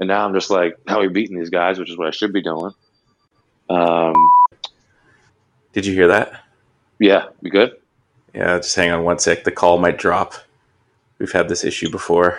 [0.00, 2.10] and now I'm just like, how are we beating these guys, which is what I
[2.10, 2.72] should be doing.
[3.68, 4.14] Um,
[5.72, 6.44] Did you hear that?
[6.98, 7.76] yeah, we good?
[8.34, 9.44] Yeah, just hang on one sec.
[9.44, 10.34] The call might drop.
[11.18, 12.38] We've had this issue before.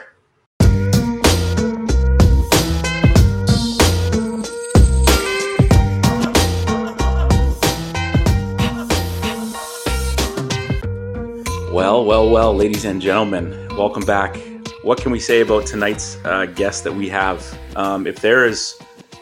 [11.72, 14.36] Well, well, well, ladies and gentlemen, welcome back.
[14.84, 17.58] What can we say about tonight's uh, guest that we have?
[17.76, 18.78] Um, if there is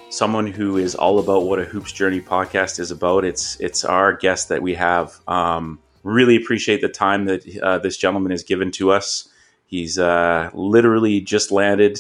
[0.10, 4.12] someone who is all about what a hoops journey podcast is about, it's it's our
[4.12, 5.18] guest that we have.
[5.30, 9.30] Um, really appreciate the time that uh, this gentleman has given to us.
[9.66, 12.00] He's uh, literally just landed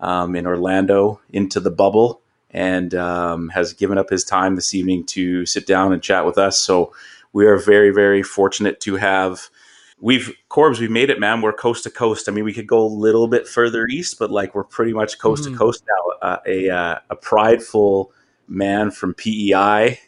[0.00, 5.04] um, in Orlando into the bubble and um, has given up his time this evening
[5.04, 6.58] to sit down and chat with us.
[6.58, 6.94] So
[7.34, 9.50] we are very, very fortunate to have.
[10.00, 11.40] We've Corbs, we've made it, man.
[11.40, 12.28] We're coast to coast.
[12.28, 15.18] I mean, we could go a little bit further east, but like we're pretty much
[15.18, 15.52] coast Mhm.
[15.52, 16.28] to coast now.
[16.28, 18.12] Uh, a uh, a prideful
[18.48, 19.98] man from PEI,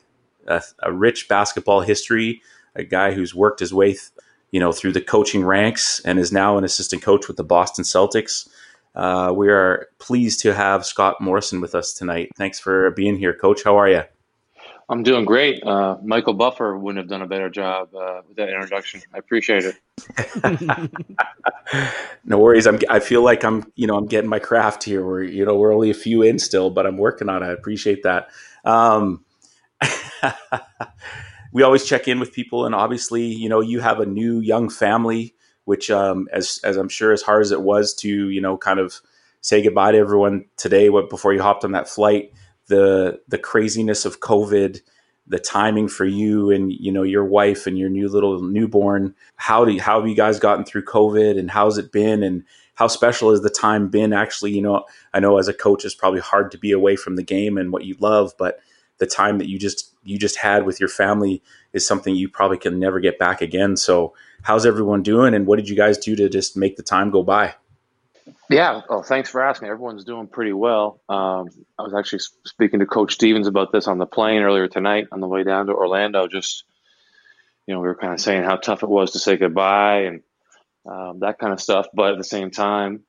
[0.46, 2.42] a, a rich basketball history,
[2.76, 4.10] a guy who's worked his way, th-
[4.50, 7.84] you know, through the coaching ranks and is now an assistant coach with the Boston
[7.84, 8.48] Celtics.
[8.94, 12.30] Uh, we are pleased to have Scott Morrison with us tonight.
[12.36, 13.62] Thanks for being here, Coach.
[13.64, 14.02] How are you?
[14.90, 15.62] I'm doing great.
[15.62, 19.02] Uh, Michael Buffer wouldn't have done a better job uh, with that introduction.
[19.14, 20.90] I appreciate it.
[22.24, 22.66] no worries.
[22.66, 22.78] I'm.
[22.88, 23.70] I feel like I'm.
[23.74, 25.04] You know, I'm getting my craft here.
[25.04, 25.24] We're.
[25.24, 27.46] You know, we're only a few in still, but I'm working on it.
[27.46, 28.30] I appreciate that.
[28.64, 29.26] Um,
[31.52, 34.70] we always check in with people, and obviously, you know, you have a new young
[34.70, 38.56] family, which, um, as as I'm sure, as hard as it was to, you know,
[38.56, 39.02] kind of
[39.42, 42.32] say goodbye to everyone today, what before you hopped on that flight,
[42.68, 44.80] the the craziness of COVID,
[45.26, 49.14] the timing for you and you know your wife and your new little newborn.
[49.36, 52.44] How do you, how have you guys gotten through COVID, and how's it been, and
[52.74, 54.12] how special has the time been?
[54.12, 57.16] Actually, you know, I know as a coach, it's probably hard to be away from
[57.16, 58.60] the game and what you love, but
[58.98, 62.58] the time that you just you just had with your family is something you probably
[62.58, 63.76] can never get back again.
[63.76, 67.10] So, how's everyone doing, and what did you guys do to just make the time
[67.10, 67.54] go by?
[68.50, 68.80] Yeah.
[68.88, 69.68] Oh, thanks for asking.
[69.68, 71.00] Everyone's doing pretty well.
[71.08, 71.48] Um,
[71.78, 75.20] I was actually speaking to Coach Stevens about this on the plane earlier tonight on
[75.20, 76.28] the way down to Orlando.
[76.28, 76.64] Just,
[77.66, 80.22] you know, we were kind of saying how tough it was to say goodbye and
[80.90, 81.88] um, that kind of stuff.
[81.94, 83.02] But at the same time,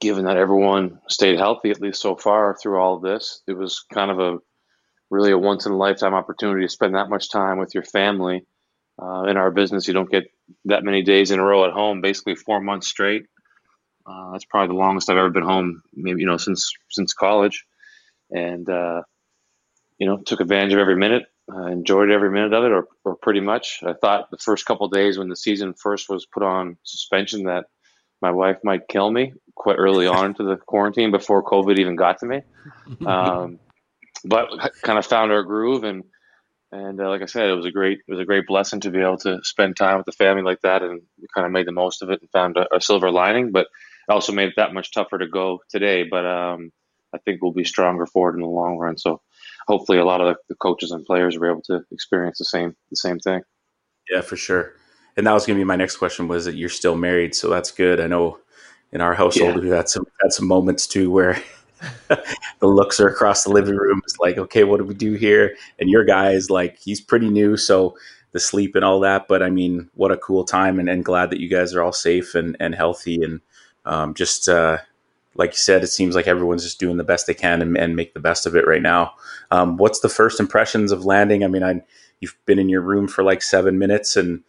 [0.00, 3.84] given that everyone stayed healthy, at least so far through all of this, it was
[3.92, 4.38] kind of a
[5.10, 8.44] really a once in a lifetime opportunity to spend that much time with your family.
[9.00, 10.24] Uh, in our business, you don't get
[10.66, 13.24] that many days in a row at home, basically four months straight.
[14.10, 17.64] Uh, that's probably the longest I've ever been home, maybe you know since since college,
[18.30, 19.02] and uh,
[19.98, 23.16] you know took advantage of every minute, uh, enjoyed every minute of it, or, or
[23.16, 23.80] pretty much.
[23.84, 27.44] I thought the first couple of days when the season first was put on suspension
[27.44, 27.66] that
[28.20, 32.18] my wife might kill me quite early on into the quarantine before COVID even got
[32.18, 32.42] to me,
[33.06, 33.60] um,
[34.24, 34.48] but
[34.82, 36.04] kind of found our groove and.
[36.72, 38.92] And uh, like I said, it was a great it was a great blessing to
[38.92, 41.02] be able to spend time with the family like that, and
[41.34, 43.50] kind of made the most of it and found a, a silver lining.
[43.50, 43.66] But
[44.12, 46.04] also made it that much tougher to go today.
[46.04, 46.70] But um,
[47.14, 48.96] I think we'll be stronger for it in the long run.
[48.98, 49.20] So
[49.66, 52.96] hopefully, a lot of the, coaches and players were able to experience the same the
[52.96, 53.42] same thing.
[54.10, 54.74] Yeah, for sure.
[55.16, 57.48] And that was going to be my next question was that you're still married, so
[57.48, 58.00] that's good.
[58.00, 58.38] I know
[58.92, 59.60] in our household Yeah.
[59.60, 61.40] we had some had some moments too where
[62.08, 64.00] the looks are across the living room.
[64.04, 65.56] It's like, okay, what do we do here?
[65.78, 67.96] And your guy is like, he's pretty new, so
[68.32, 69.28] the sleep and all that.
[69.28, 71.92] But I mean, what a cool time, and, and glad that you guys are all
[71.92, 73.40] safe and and healthy, and
[73.84, 74.78] um, just uh,
[75.34, 77.96] like you said, it seems like everyone's just doing the best they can and, and
[77.96, 79.14] make the best of it right now.
[79.50, 81.44] Um, what's the first impressions of landing?
[81.44, 81.82] I mean, I
[82.20, 84.42] you've been in your room for like seven minutes and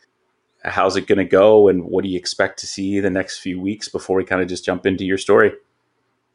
[0.64, 3.60] how's it going to go and what do you expect to see the next few
[3.60, 5.54] weeks before we kind of just jump into your story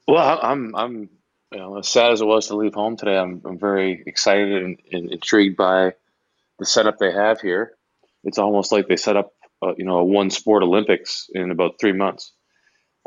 [0.08, 1.10] Well, I'm I'm
[1.52, 3.16] you know as sad as it was to leave home today.
[3.16, 5.92] I'm I'm very excited and, and intrigued by
[6.58, 7.74] the setup they have here.
[8.24, 9.32] It's almost like they set up
[9.62, 12.32] uh, you know a one sport Olympics in about three months.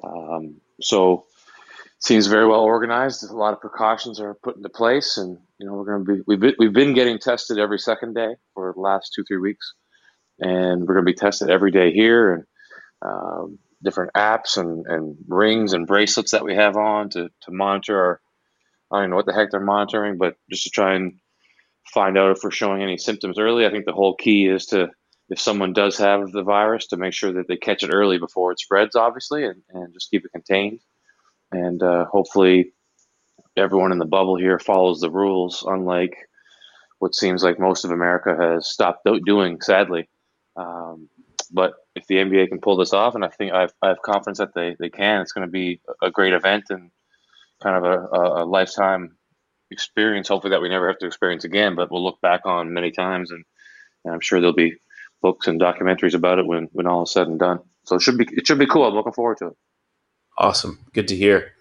[0.03, 1.25] Um, so
[1.99, 3.29] seems very well organized.
[3.29, 6.21] A lot of precautions are put into place, and you know we're going to be
[6.27, 9.73] we've been, we've been getting tested every second day for the last two three weeks,
[10.39, 12.43] and we're going to be tested every day here and
[13.01, 17.97] um, different apps and, and rings and bracelets that we have on to to monitor
[17.97, 18.21] our
[18.91, 21.19] I don't know what the heck they're monitoring, but just to try and
[21.93, 23.65] find out if we're showing any symptoms early.
[23.65, 24.89] I think the whole key is to
[25.29, 28.51] if someone does have the virus to make sure that they catch it early before
[28.51, 30.79] it spreads, obviously, and, and just keep it contained.
[31.51, 32.73] And uh, hopefully,
[33.55, 36.15] everyone in the bubble here follows the rules, unlike
[36.99, 40.09] what seems like most of America has stopped doing, sadly.
[40.55, 41.09] Um,
[41.51, 44.37] but if the NBA can pull this off, and I think I've, I have confidence
[44.39, 46.65] that they, they can, it's going to be a great event.
[46.69, 46.91] And,
[47.61, 49.17] kind of a, a, lifetime
[49.71, 50.27] experience.
[50.27, 53.31] Hopefully, that we never have to experience again, but we'll look back on many times,
[53.31, 53.43] and,
[54.05, 54.75] and I'm sure there'll be
[55.21, 57.59] books and documentaries about it when when all is said and done.
[57.85, 58.85] So it should be it should be cool.
[58.87, 59.53] I'm looking forward to it.
[60.37, 61.53] Awesome, good to hear.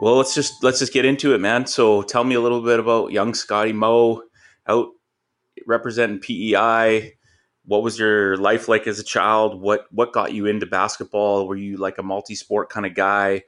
[0.00, 1.66] Well, let's just let's just get into it, man.
[1.66, 4.22] So tell me a little bit about young Scotty Moe
[4.66, 4.90] out
[5.66, 7.14] representing PEI.
[7.64, 9.60] What was your life like as a child?
[9.60, 11.48] What what got you into basketball?
[11.48, 13.42] Were you like a multi-sport kind of guy?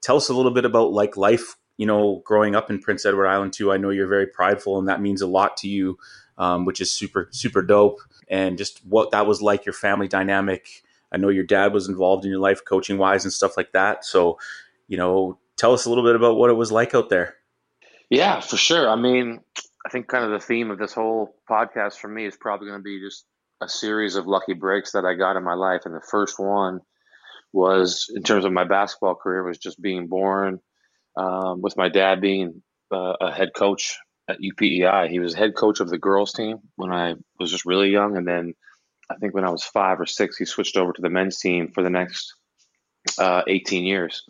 [0.00, 3.26] Tell us a little bit about like life, you know, growing up in Prince Edward
[3.28, 3.72] Island too.
[3.72, 5.98] I know you're very prideful and that means a lot to you,
[6.38, 8.00] um, which is super super dope.
[8.28, 10.82] And just what that was like, your family dynamic.
[11.12, 14.04] I know your dad was involved in your life coaching wise and stuff like that.
[14.04, 14.38] So,
[14.88, 17.36] you know, tell us a little bit about what it was like out there.
[18.10, 18.88] Yeah, for sure.
[18.88, 19.40] I mean,
[19.86, 22.80] I think kind of the theme of this whole podcast for me is probably going
[22.80, 23.24] to be just
[23.60, 25.82] a series of lucky breaks that I got in my life.
[25.84, 26.80] And the first one
[27.52, 30.60] was, in terms of my basketball career, was just being born
[31.16, 33.98] um, with my dad being uh, a head coach
[34.28, 35.08] at UPEI.
[35.08, 38.26] He was head coach of the girls team when I was just really young, and
[38.26, 38.54] then
[39.10, 41.70] I think when I was five or six, he switched over to the men's team
[41.72, 42.34] for the next
[43.18, 44.22] uh, 18 years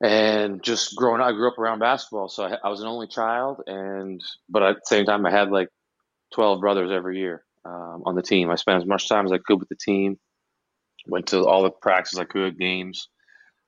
[0.00, 3.06] and just growing up, I grew up around basketball, so I, I, was an only
[3.06, 5.68] child, and but at the same time, I had like
[6.32, 8.50] twelve brothers every year um, on the team.
[8.50, 10.18] I spent as much time as I could with the team.
[11.06, 13.08] Went to all the practices I could, games.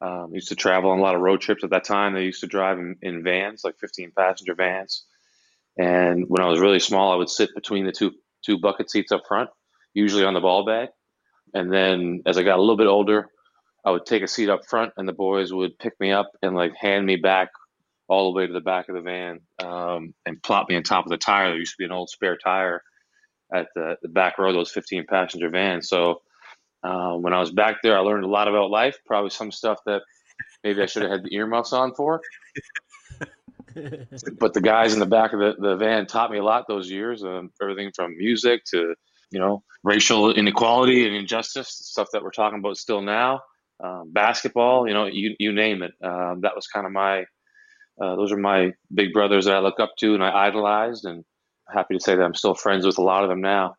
[0.02, 2.12] Um, used to travel on a lot of road trips at that time.
[2.14, 5.04] They used to drive in, in vans, like fifteen passenger vans.
[5.78, 8.12] And when I was really small, I would sit between the two
[8.44, 9.50] two bucket seats up front,
[9.94, 10.88] usually on the ball bag.
[11.54, 13.28] And then as I got a little bit older,
[13.84, 16.56] I would take a seat up front, and the boys would pick me up and
[16.56, 17.50] like hand me back
[18.08, 21.06] all the way to the back of the van um, and plop me on top
[21.06, 21.48] of the tire.
[21.48, 22.82] There used to be an old spare tire
[23.52, 25.88] at the, the back row of those 15 passenger vans.
[25.88, 26.22] So
[26.82, 29.78] uh, when I was back there, I learned a lot about life, probably some stuff
[29.86, 30.02] that
[30.64, 32.20] maybe I should have had the earmuffs on for.
[34.38, 36.90] but the guys in the back of the, the van taught me a lot those
[36.90, 38.94] years, um, everything from music to,
[39.30, 43.40] you know, racial inequality and injustice, stuff that we're talking about still now
[43.82, 45.92] um, basketball, you know, you, you name it.
[46.02, 47.22] Um, that was kind of my,
[48.00, 51.24] uh, those are my big brothers that I look up to and I idolized and
[51.72, 53.74] happy to say that I'm still friends with a lot of them now.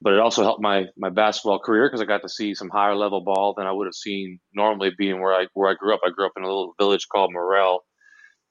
[0.00, 2.94] But it also helped my, my basketball career because I got to see some higher
[2.94, 6.00] level ball than I would have seen normally being where I, where I grew up.
[6.04, 7.80] I grew up in a little village called Morell,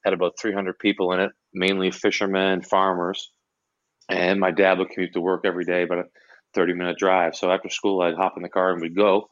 [0.04, 3.30] had about 300 people in it, mainly fishermen, farmers.
[4.08, 6.04] And my dad would commute to work every day, about a
[6.54, 7.36] 30 minute drive.
[7.36, 9.28] So after school, I'd hop in the car and we'd go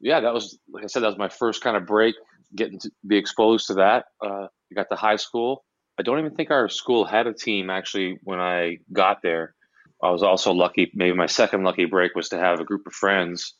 [0.00, 2.14] yeah, that was like I said, that was my first kind of break,
[2.54, 4.04] getting to be exposed to that.
[4.24, 5.64] Uh, I got to high school.
[5.98, 9.54] I don't even think our school had a team actually when I got there.
[10.04, 10.90] I was also lucky.
[10.94, 13.54] Maybe my second lucky break was to have a group of friends,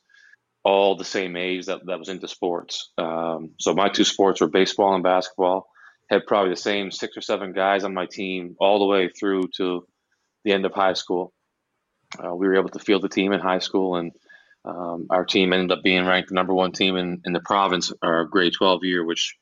[0.63, 2.91] all the same age that that was into sports.
[2.99, 5.67] Um, so my two sports were baseball and basketball.
[6.11, 9.49] Had probably the same six or seven guys on my team all the way through
[9.57, 9.87] to
[10.45, 11.33] the end of high school.
[12.23, 14.13] Uh, we were able to field the team in high school and
[14.67, 17.91] um, our team ended up being ranked the number one team in, in the province
[18.03, 19.37] our grade 12 year, which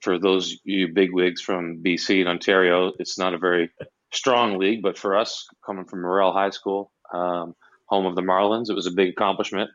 [0.00, 3.70] for those you bigwigs from BC and Ontario, it's not a very
[4.12, 4.82] strong league.
[4.82, 7.54] But for us, coming from Morell High School, um,
[7.86, 9.70] home of the Marlins, it was a big accomplishment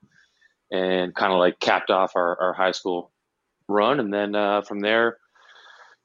[0.72, 3.12] and kind of like capped off our, our high school
[3.68, 4.00] run.
[4.00, 5.18] And then uh, from there,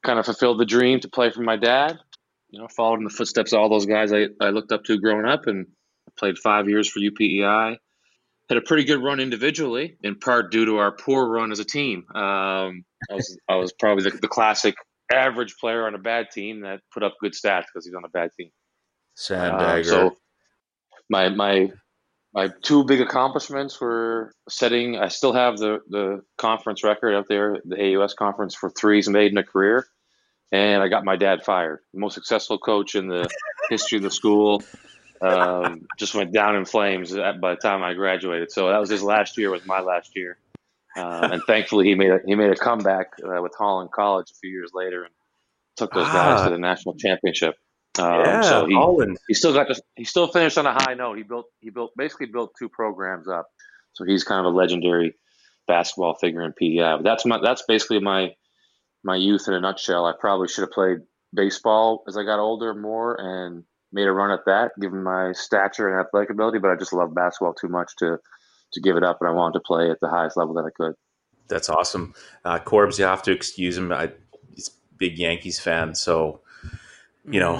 [0.03, 1.97] kind of fulfilled the dream to play for my dad.
[2.49, 4.99] You know, followed in the footsteps of all those guys I, I looked up to
[4.99, 5.67] growing up and
[6.17, 7.77] played five years for UPEI
[8.51, 11.65] had a pretty good run individually, in part due to our poor run as a
[11.65, 12.03] team.
[12.13, 14.75] Um, I was I was probably the, the, classic
[15.13, 18.09] average player on a bad team that put up good stats because he's on a
[18.09, 18.49] bad team.
[19.15, 20.17] Sad uh, so
[21.09, 21.71] my my
[22.33, 24.97] my two big accomplishments were setting.
[24.97, 29.31] I still have the the conference record out there, the AUS conference for threes made
[29.31, 29.85] in a career,
[30.51, 31.79] and I got my dad fired.
[31.93, 33.29] The most successful coach in the
[33.69, 34.63] history of the school
[35.21, 38.51] um, just went down in flames by the time I graduated.
[38.51, 39.51] So that was his last year.
[39.51, 40.37] Was my last year,
[40.97, 44.35] um, and thankfully he made a, he made a comeback uh, with Holland College a
[44.41, 45.13] few years later and
[45.77, 46.13] took those ah.
[46.13, 47.55] guys to the national championship.
[47.99, 49.17] Um, yeah, so he, Holland.
[49.27, 51.17] he still got to, he still finished on a high note.
[51.17, 53.47] He built he built basically built two programs up.
[53.93, 55.13] So he's kind of a legendary
[55.67, 56.97] basketball figure in PEI.
[56.97, 58.33] But that's my that's basically my
[59.03, 60.05] my youth in a nutshell.
[60.05, 60.99] I probably should have played
[61.33, 65.89] baseball as I got older more and made a run at that, given my stature
[65.89, 66.59] and athletic ability.
[66.59, 68.19] But I just love basketball too much to
[68.73, 70.71] to give it up, and I wanted to play at the highest level that I
[70.71, 70.93] could.
[71.47, 72.13] That's awesome,
[72.45, 72.97] uh, Corbs.
[72.97, 73.91] You have to excuse him.
[73.91, 74.11] I,
[74.55, 76.41] he's a big Yankees fan, so
[77.29, 77.55] you know.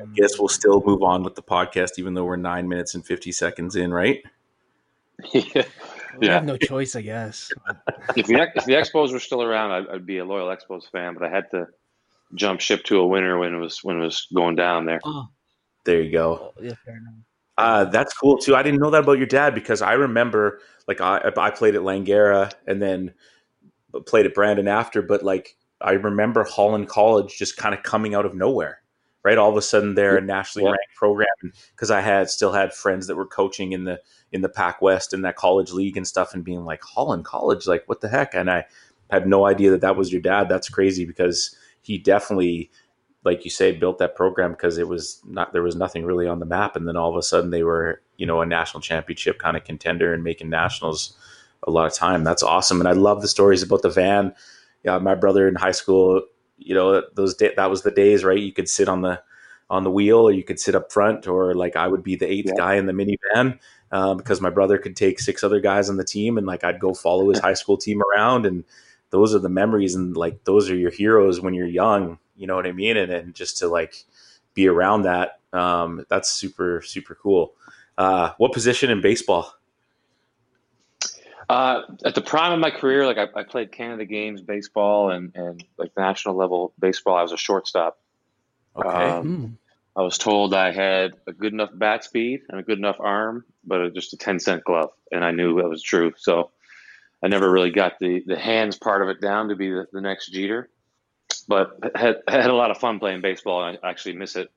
[0.00, 3.04] I guess we'll still move on with the podcast, even though we're nine minutes and
[3.04, 4.22] fifty seconds in, right?
[5.34, 5.64] Yeah.
[6.18, 6.34] We yeah.
[6.34, 7.50] have no choice, I guess.
[8.16, 11.14] if the if the Expos were still around, I'd, I'd, be a loyal Expos fan,
[11.14, 11.68] but I had to
[12.34, 15.00] jump ship to a winner when it was when it was going down there.
[15.04, 15.28] Oh.
[15.84, 16.52] There you go.
[16.58, 17.14] Oh, yeah, fair enough.
[17.60, 18.56] Uh, that's cool too.
[18.56, 21.82] I didn't know that about your dad because I remember like I I played at
[21.82, 23.12] Langara and then
[24.06, 28.26] played at Brandon after, but like I remember Holland College just kind of coming out
[28.26, 28.82] of nowhere,
[29.22, 29.38] right?
[29.38, 30.72] All of a sudden they're a nationally yeah.
[30.72, 34.00] ranked program because I had still had friends that were coaching in the
[34.32, 37.66] in the Pac West in that college league and stuff, and being like Holland College,
[37.66, 38.34] like what the heck?
[38.34, 38.66] And I
[39.10, 40.48] had no idea that that was your dad.
[40.48, 42.70] That's crazy because he definitely
[43.24, 46.40] like you say, built that program because it was not there was nothing really on
[46.40, 49.38] the map, and then all of a sudden they were you know a national championship
[49.38, 51.16] kind of contender and making nationals
[51.64, 52.24] a lot of time.
[52.24, 54.34] That's awesome, and I love the stories about the van.
[54.84, 56.22] Yeah, my brother in high school,
[56.56, 58.38] you know, those day, that was the days, right?
[58.38, 59.22] You could sit on the
[59.68, 62.30] on the wheel, or you could sit up front, or like I would be the
[62.30, 62.54] eighth yeah.
[62.56, 63.58] guy in the minivan
[63.92, 66.80] um, because my brother could take six other guys on the team, and like I'd
[66.80, 68.64] go follow his high school team around, and
[69.10, 72.56] those are the memories, and like those are your heroes when you're young you know
[72.56, 72.96] what I mean?
[72.96, 74.04] And, and just to like
[74.54, 77.52] be around that, um, that's super, super cool.
[77.98, 79.52] Uh, what position in baseball?
[81.50, 85.32] Uh, at the prime of my career, like I, I, played Canada Games baseball and,
[85.34, 87.16] and like national level baseball.
[87.16, 87.98] I was a shortstop.
[88.74, 88.88] Okay.
[88.88, 89.46] Um, hmm.
[89.96, 93.44] I was told I had a good enough bat speed and a good enough arm,
[93.64, 94.92] but just a 10 cent glove.
[95.12, 96.14] And I knew that was true.
[96.16, 96.52] So
[97.22, 100.00] I never really got the, the hands part of it down to be the, the
[100.00, 100.70] next Jeter
[101.48, 103.62] but had had a lot of fun playing baseball.
[103.62, 104.50] I actually miss it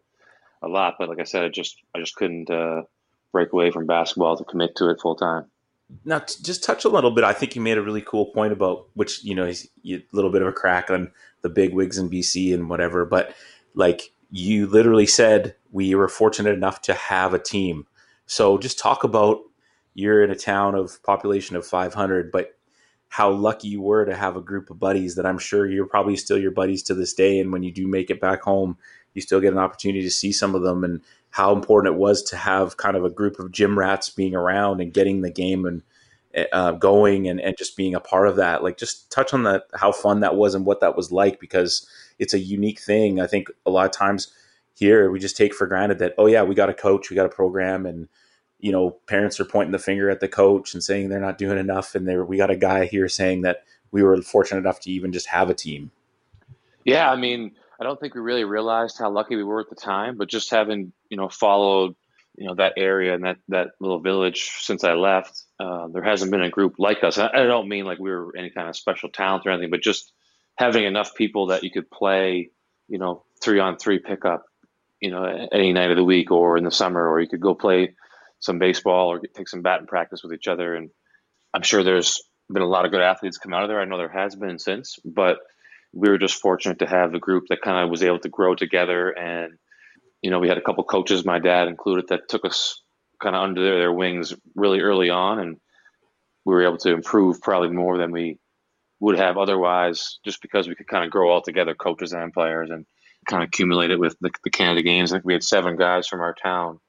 [0.61, 0.95] a lot.
[0.97, 2.83] But like I said, I just I just couldn't uh,
[3.31, 5.45] break away from basketball to commit to it full time.
[6.05, 7.23] Now, just touch a little bit.
[7.23, 10.41] I think you made a really cool point about which you know a little bit
[10.41, 11.11] of a crack on
[11.41, 13.05] the big wigs in BC and whatever.
[13.05, 13.35] But
[13.75, 17.85] like you literally said, we were fortunate enough to have a team.
[18.25, 19.41] So just talk about
[19.93, 22.57] you're in a town of population of 500, but
[23.13, 26.15] how lucky you were to have a group of buddies that I'm sure you're probably
[26.15, 27.39] still your buddies to this day.
[27.39, 28.75] And when you do make it back home,
[29.13, 32.23] you still get an opportunity to see some of them and how important it was
[32.23, 35.63] to have kind of a group of gym rats being around and getting the game
[35.63, 35.83] and
[36.53, 38.63] uh, going and, and just being a part of that.
[38.63, 41.87] Like just touch on that, how fun that was and what that was like, because
[42.17, 43.21] it's a unique thing.
[43.21, 44.33] I think a lot of times
[44.73, 47.27] here we just take for granted that, oh yeah, we got a coach, we got
[47.27, 48.07] a program and,
[48.63, 51.57] you know, parents are pointing the finger at the coach and saying they're not doing
[51.57, 51.95] enough.
[51.95, 55.11] And there, we got a guy here saying that we were fortunate enough to even
[55.11, 55.91] just have a team.
[56.85, 59.75] Yeah, I mean, I don't think we really realized how lucky we were at the
[59.75, 61.93] time, but just having you know followed
[62.37, 66.31] you know that area and that that little village since I left, uh, there hasn't
[66.31, 67.17] been a group like us.
[67.17, 69.81] I, I don't mean like we were any kind of special talent or anything, but
[69.81, 70.13] just
[70.55, 72.51] having enough people that you could play,
[72.87, 74.45] you know, three on three pickup,
[75.01, 77.55] you know, any night of the week or in the summer, or you could go
[77.55, 77.95] play
[78.43, 80.75] some baseball or take some batting practice with each other.
[80.75, 80.89] And
[81.53, 82.21] I'm sure there's
[82.51, 83.79] been a lot of good athletes come out of there.
[83.79, 85.37] I know there has been since, but
[85.93, 88.53] we were just fortunate to have a group that kind of was able to grow
[88.53, 89.09] together.
[89.11, 89.53] And,
[90.21, 92.81] you know, we had a couple coaches, my dad included, that took us
[93.21, 95.39] kind of under their, their wings really early on.
[95.39, 95.57] And
[96.45, 98.39] we were able to improve probably more than we
[98.99, 102.69] would have otherwise, just because we could kind of grow all together, coaches and players,
[102.69, 102.85] and
[103.25, 105.13] kind of accumulate it with the, the Canada games.
[105.13, 106.79] I think we had seven guys from our town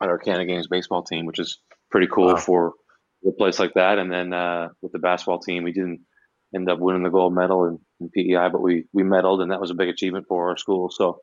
[0.00, 1.58] on our Canada Games baseball team, which is
[1.90, 2.36] pretty cool wow.
[2.36, 2.74] for
[3.26, 3.98] a place like that.
[3.98, 6.00] And then uh, with the basketball team, we didn't
[6.54, 9.60] end up winning the gold medal in, in, PEI, but we we medaled, and that
[9.60, 10.90] was a big achievement for our school.
[10.90, 11.20] So,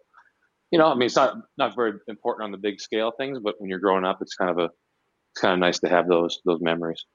[0.72, 3.56] you know, I mean, it's not not very important on the big scale things, but
[3.60, 6.42] when you're growing up, it's kind of a it's kind of nice to have those
[6.46, 7.06] those memories.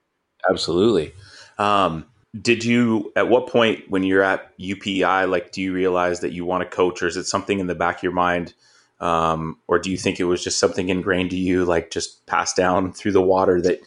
[0.49, 1.13] Absolutely.
[1.59, 2.07] Um,
[2.41, 6.45] did you at what point when you're at UPEI, like, do you realize that you
[6.45, 8.55] want to coach, or is it something in the back of your mind?
[9.01, 12.57] Um, or do you think it was just something ingrained to you, like just passed
[12.57, 13.61] down through the water?
[13.61, 13.81] That,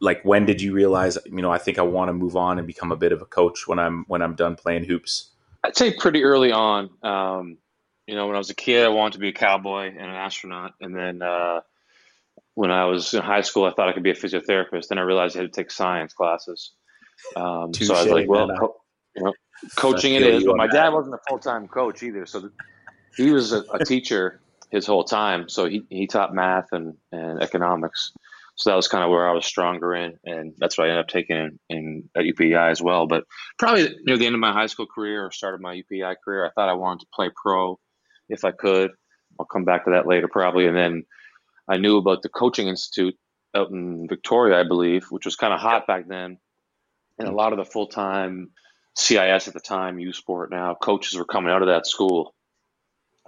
[0.00, 1.18] like, when did you realize?
[1.26, 3.26] You know, I think I want to move on and become a bit of a
[3.26, 5.30] coach when I'm when I'm done playing hoops.
[5.62, 6.90] I'd say pretty early on.
[7.02, 7.58] Um,
[8.06, 10.10] you know, when I was a kid, I wanted to be a cowboy and an
[10.10, 11.60] astronaut, and then uh,
[12.54, 14.88] when I was in high school, I thought I could be a physiotherapist.
[14.88, 16.72] Then I realized I had to take science classes.
[17.36, 18.76] Um, so I was like, well, co-
[19.14, 19.34] you know,
[19.76, 20.44] coaching it is.
[20.44, 22.50] But my dad wasn't a full time coach either, so
[23.16, 24.40] he was a, a teacher
[24.70, 28.12] his whole time, so he, he taught math and, and economics.
[28.56, 31.04] So that was kind of where I was stronger in, and that's what I ended
[31.04, 33.06] up taking in, in at UPI as well.
[33.06, 33.24] But
[33.58, 36.46] probably near the end of my high school career or start of my UPI career,
[36.46, 37.78] I thought I wanted to play pro
[38.28, 38.92] if I could.
[39.38, 40.66] I'll come back to that later probably.
[40.66, 41.04] And then
[41.68, 43.16] I knew about the coaching institute
[43.54, 46.38] out in Victoria, I believe, which was kind of hot back then.
[47.18, 48.50] And a lot of the full time
[48.96, 52.34] CIS at the time, U Sport now, coaches were coming out of that school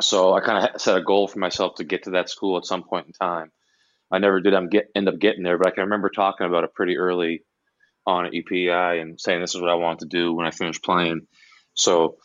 [0.03, 2.67] so I kind of set a goal for myself to get to that school at
[2.67, 3.51] some point in time.
[4.11, 6.65] I never did I'm get, end up getting there, but I can remember talking about
[6.65, 7.45] it pretty early
[8.07, 10.85] on at UPEI and saying this is what I want to do when I finished
[10.85, 11.27] playing.
[11.75, 12.17] So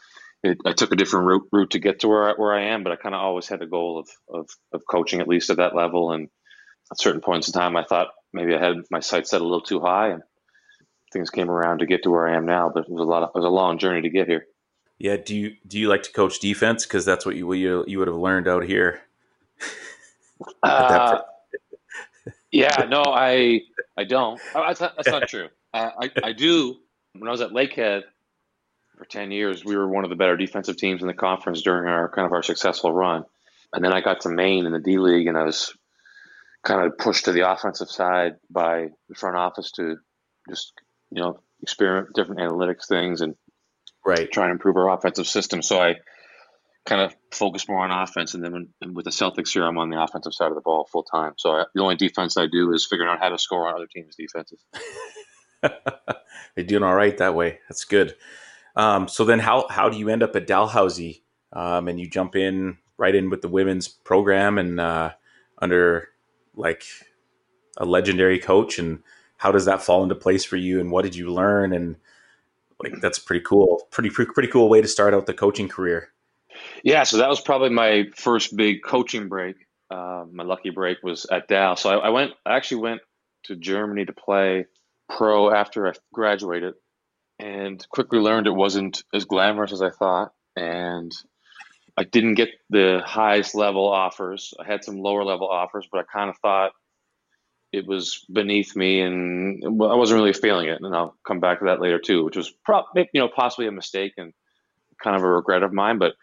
[0.43, 2.83] it, I took a different route, route to get to where I, where I am,
[2.83, 5.57] but I kind of always had the goal of, of, of coaching at least at
[5.57, 6.11] that level.
[6.11, 6.29] And
[6.91, 9.61] at certain points in time, I thought maybe I had my sights set a little
[9.61, 10.21] too high, and
[11.13, 12.71] things came around to get to where I am now.
[12.73, 13.23] But it was a lot.
[13.23, 14.45] Of, it was a long journey to get here.
[14.99, 15.17] Yeah.
[15.17, 16.85] Do you do you like to coach defense?
[16.85, 19.01] Because that's what you you, you would have learned out here.
[20.63, 21.19] uh,
[22.51, 22.85] yeah.
[22.89, 23.61] No, I
[23.97, 24.39] I don't.
[24.55, 25.49] Oh, that's not, that's not true.
[25.73, 26.77] Uh, I I do.
[27.13, 28.03] When I was at Lakehead
[28.97, 31.89] for ten years, we were one of the better defensive teams in the conference during
[31.89, 33.23] our kind of our successful run.
[33.73, 35.73] And then I got to Maine in the D League, and I was
[36.63, 39.97] kind of pushed to the offensive side by the front office to
[40.49, 40.73] just
[41.11, 43.35] you know experiment different analytics things and
[44.05, 45.61] right try and improve our offensive system.
[45.61, 45.95] So I
[46.85, 49.89] kind of focus more on offense, and then when, with the Celtics here, I'm on
[49.89, 51.33] the offensive side of the ball full time.
[51.37, 53.87] So I, the only defense I do is figuring out how to score on other
[53.87, 54.63] teams' defenses.
[56.55, 57.59] You're doing all right that way.
[57.67, 58.15] That's good.
[58.75, 61.23] Um, so then, how how do you end up at Dalhousie?
[61.53, 65.11] Um, and you jump in right in with the women's program and uh,
[65.61, 66.09] under
[66.55, 66.83] like
[67.77, 68.99] a legendary coach and
[69.37, 71.95] how does that fall into place for you and what did you learn and
[72.81, 76.09] like that's pretty cool pretty pretty cool way to start out the coaching career
[76.83, 79.55] yeah so that was probably my first big coaching break
[79.89, 81.75] uh, my lucky break was at Dal.
[81.75, 82.33] So I, I, went.
[82.45, 83.01] I actually went
[83.45, 84.65] to Germany to play
[85.09, 86.73] pro after I graduated,
[87.39, 90.33] and quickly learned it wasn't as glamorous as I thought.
[90.55, 91.13] And
[91.95, 94.53] I didn't get the highest level offers.
[94.59, 96.71] I had some lower level offers, but I kind of thought
[97.71, 100.79] it was beneath me, and I wasn't really feeling it.
[100.81, 103.71] And I'll come back to that later too, which was probably you know possibly a
[103.71, 104.33] mistake and
[105.03, 105.97] kind of a regret of mine.
[105.97, 106.13] But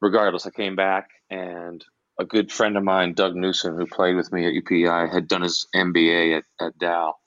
[0.00, 1.84] regardless, I came back, and
[2.18, 5.42] a good friend of mine, Doug Newsom, who played with me at UPI, had done
[5.42, 7.18] his MBA at, at Dal,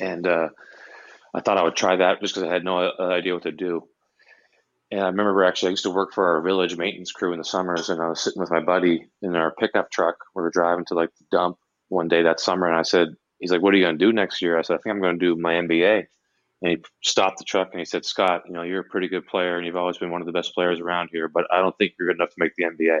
[0.00, 0.48] and uh,
[1.34, 3.52] I thought I would try that just because I had no uh, idea what to
[3.52, 3.86] do.
[4.90, 7.44] And I remember actually, I used to work for our village maintenance crew in the
[7.44, 10.16] summers, and I was sitting with my buddy in our pickup truck.
[10.34, 11.58] We were driving to like the dump
[11.90, 14.12] one day that summer, and I said, "He's like, what are you going to do
[14.12, 16.06] next year?" I said, "I think I'm going to do my MBA."
[16.62, 19.26] And he stopped the truck and he said, "Scott, you know, you're a pretty good
[19.26, 21.76] player, and you've always been one of the best players around here, but I don't
[21.76, 23.00] think you're good enough to make the MBA."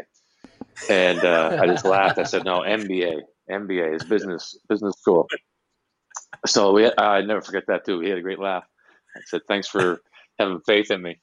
[0.88, 2.18] And uh, I just laughed.
[2.18, 5.26] I said, "No, MBA, MBA is business business school."
[6.46, 8.00] So we, I never forget that too.
[8.00, 8.64] He had a great laugh.
[9.16, 10.00] I said, "Thanks for
[10.38, 11.20] having faith in me."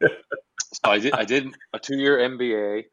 [0.00, 0.10] so
[0.84, 2.84] I did I did a two year MBA.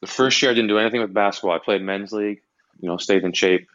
[0.00, 1.52] The first year I didn't do anything with basketball.
[1.52, 2.40] I played men's league,
[2.78, 3.68] you know, stayed in shape,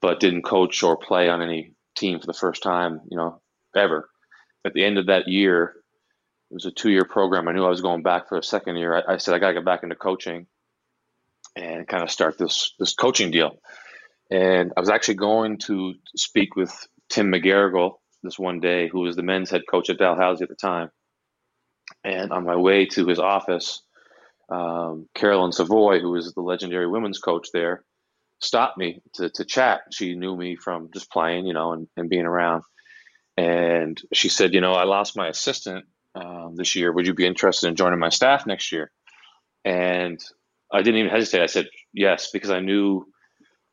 [0.00, 3.40] but didn't coach or play on any team for the first time, you know,
[3.76, 4.08] ever.
[4.64, 5.74] At the end of that year,
[6.50, 7.48] it was a two year program.
[7.48, 8.94] I knew I was going back for a second year.
[8.96, 10.46] I, I said I gotta get back into coaching
[11.56, 13.56] and kind of start this this coaching deal.
[14.30, 16.74] And I was actually going to speak with
[17.10, 20.54] Tim McGarrigle this one day, who was the men's head coach at Dalhousie at the
[20.54, 20.90] time
[22.04, 23.82] and on my way to his office,
[24.48, 27.84] um, Carolyn Savoy, who was the legendary women's coach there,
[28.44, 29.82] stopped me to, to chat.
[29.92, 32.64] She knew me from just playing, you know, and, and being around.
[33.36, 36.92] And she said, you know, I lost my assistant um, this year.
[36.92, 38.90] Would you be interested in joining my staff next year?
[39.64, 40.20] And
[40.72, 41.42] I didn't even hesitate.
[41.42, 43.06] I said yes because I knew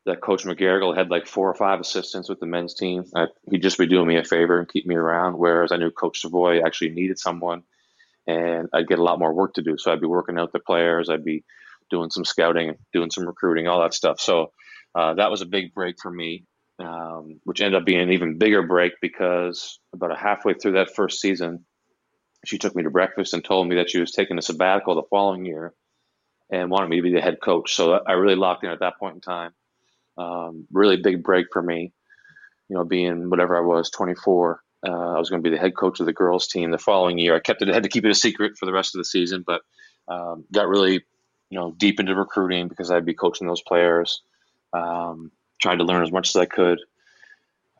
[0.05, 3.03] that Coach McGarrigle had like four or five assistants with the men's team.
[3.15, 5.37] I, he'd just be doing me a favor and keep me around.
[5.37, 7.63] Whereas I knew Coach Savoy actually needed someone
[8.27, 9.77] and I'd get a lot more work to do.
[9.77, 11.43] So I'd be working out the players, I'd be
[11.89, 14.19] doing some scouting, doing some recruiting, all that stuff.
[14.19, 14.51] So
[14.95, 16.45] uh, that was a big break for me,
[16.79, 20.95] um, which ended up being an even bigger break because about a halfway through that
[20.95, 21.65] first season,
[22.45, 25.03] she took me to breakfast and told me that she was taking a sabbatical the
[25.09, 25.73] following year
[26.51, 27.75] and wanted me to be the head coach.
[27.75, 29.51] So I really locked in at that point in time.
[30.17, 31.93] Um, really big break for me,
[32.67, 35.75] you know, being whatever I was, 24, uh, I was going to be the head
[35.75, 37.35] coach of the girls team the following year.
[37.35, 39.43] I kept it, had to keep it a secret for the rest of the season,
[39.45, 39.61] but
[40.07, 41.03] um, got really,
[41.49, 44.21] you know, deep into recruiting because I'd be coaching those players.
[44.73, 46.79] Um, tried to learn as much as I could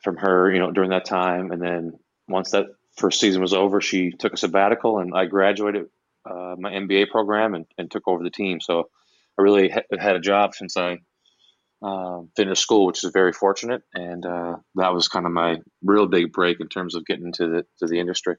[0.03, 1.51] from her, you know, during that time.
[1.51, 5.87] And then once that first season was over, she took a sabbatical, and I graduated
[6.29, 8.59] uh, my MBA program and, and took over the team.
[8.59, 8.89] So
[9.37, 10.99] I really ha- had a job since I
[11.81, 16.07] um, finished school, which is very fortunate, and uh, that was kind of my real
[16.07, 18.35] big break in terms of getting into the to the industry.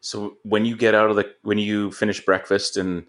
[0.00, 3.04] So when you get out of the when you finish breakfast and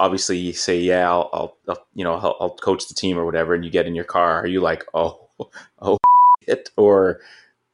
[0.00, 3.26] obviously you say yeah I'll, I'll, I'll you know I'll, I'll, coach the team or
[3.26, 5.28] whatever and you get in your car are you like oh
[5.80, 5.98] oh
[6.46, 7.20] it or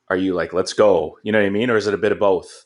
[0.09, 2.11] are you like let's go you know what I mean or is it a bit
[2.11, 2.64] of both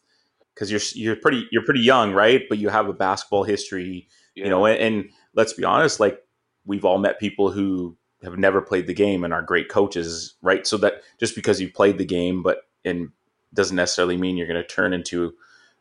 [0.55, 4.45] because you're you're pretty you're pretty young right but you have a basketball history yeah.
[4.45, 6.23] you know and, and let's be honest like
[6.65, 10.67] we've all met people who have never played the game and are great coaches, right?
[10.67, 13.11] So that just because you played the game, but and
[13.55, 15.35] doesn't necessarily mean you're going to turn into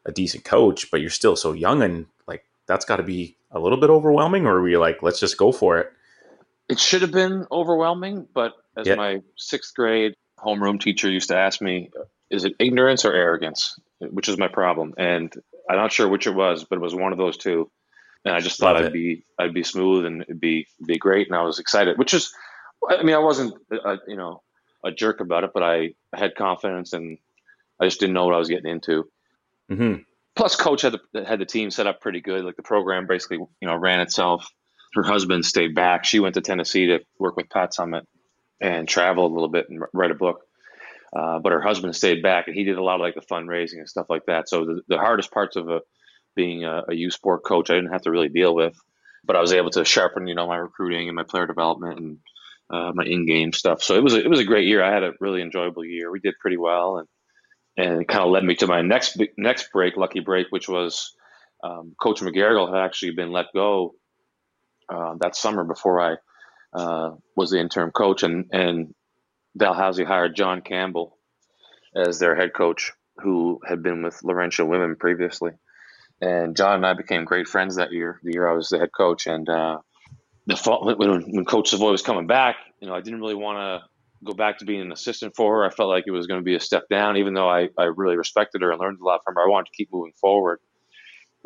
[0.05, 3.59] a decent coach, but you're still so young and like that's got to be a
[3.59, 4.45] little bit overwhelming.
[4.45, 5.91] Or were you like, let's just go for it?
[6.69, 8.95] It should have been overwhelming, but as yeah.
[8.95, 11.89] my sixth grade homeroom teacher used to ask me,
[12.29, 13.79] is it ignorance or arrogance?
[13.99, 15.33] Which is my problem, and
[15.69, 17.71] I'm not sure which it was, but it was one of those two.
[18.25, 21.35] And I just thought I'd be I'd be smooth and it'd be be great, and
[21.35, 21.97] I was excited.
[21.97, 22.33] Which is,
[22.89, 24.41] I mean, I wasn't a, you know
[24.85, 27.17] a jerk about it, but I had confidence and
[27.79, 29.09] I just didn't know what I was getting into.
[29.71, 30.01] Mm-hmm.
[30.35, 32.43] Plus, coach had the, had the team set up pretty good.
[32.43, 34.47] Like the program basically, you know, ran itself.
[34.93, 36.05] Her husband stayed back.
[36.05, 38.03] She went to Tennessee to work with Pat Summitt
[38.61, 40.41] and travel a little bit and write a book.
[41.15, 43.77] Uh, but her husband stayed back, and he did a lot of like the fundraising
[43.77, 44.49] and stuff like that.
[44.49, 45.79] So the, the hardest parts of a,
[46.35, 48.75] being a, a U sport coach, I didn't have to really deal with,
[49.23, 52.17] but I was able to sharpen, you know, my recruiting and my player development and
[52.69, 53.81] uh, my in-game stuff.
[53.81, 54.83] So it was a, it was a great year.
[54.83, 56.11] I had a really enjoyable year.
[56.11, 57.07] We did pretty well, and
[57.77, 61.15] and it kind of led me to my next next break, lucky break, which was
[61.63, 63.95] um, Coach McGarrigle had actually been let go
[64.89, 66.15] uh, that summer before I
[66.73, 68.93] uh, was the interim coach, and and
[69.57, 71.17] Dalhousie hired John Campbell
[71.95, 75.51] as their head coach, who had been with Laurentian Women previously.
[76.21, 78.19] And John and I became great friends that year.
[78.23, 79.79] The year I was the head coach, and uh,
[80.47, 83.57] the fall, when, when Coach Savoy was coming back, you know, I didn't really want
[83.57, 83.89] to
[84.25, 85.65] go back to being an assistant for her.
[85.65, 87.83] I felt like it was going to be a step down, even though I, I
[87.83, 89.41] really respected her and learned a lot from her.
[89.41, 90.59] I wanted to keep moving forward.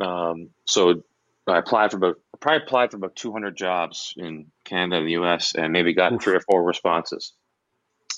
[0.00, 1.02] Um, so
[1.46, 5.12] I applied for about I probably applied for about 200 jobs in Canada and the
[5.12, 5.54] U.S.
[5.54, 6.22] and maybe got Oof.
[6.22, 7.34] three or four responses.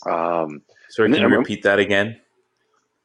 [0.07, 2.21] Um, Sorry, can you repeat that again?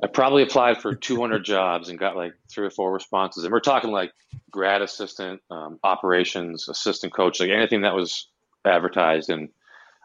[0.04, 3.44] I probably applied for 200 jobs and got like three or four responses.
[3.44, 4.12] And we're talking like
[4.52, 8.28] grad assistant, um, operations assistant coach, like anything that was
[8.64, 9.32] advertised.
[9.32, 9.50] And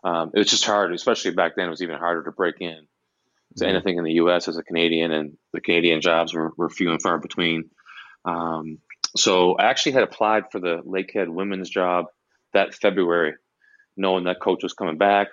[0.04, 1.66] um, it was just hard, especially back then.
[1.66, 2.86] It was even harder to break in
[3.56, 4.48] to anything in the U.S.
[4.48, 7.70] as a Canadian, and the Canadian jobs were, were few and far between.
[8.24, 8.78] Um,
[9.16, 12.06] so I actually had applied for the Lakehead women's job
[12.54, 13.34] that February,
[13.96, 15.28] knowing that coach was coming back.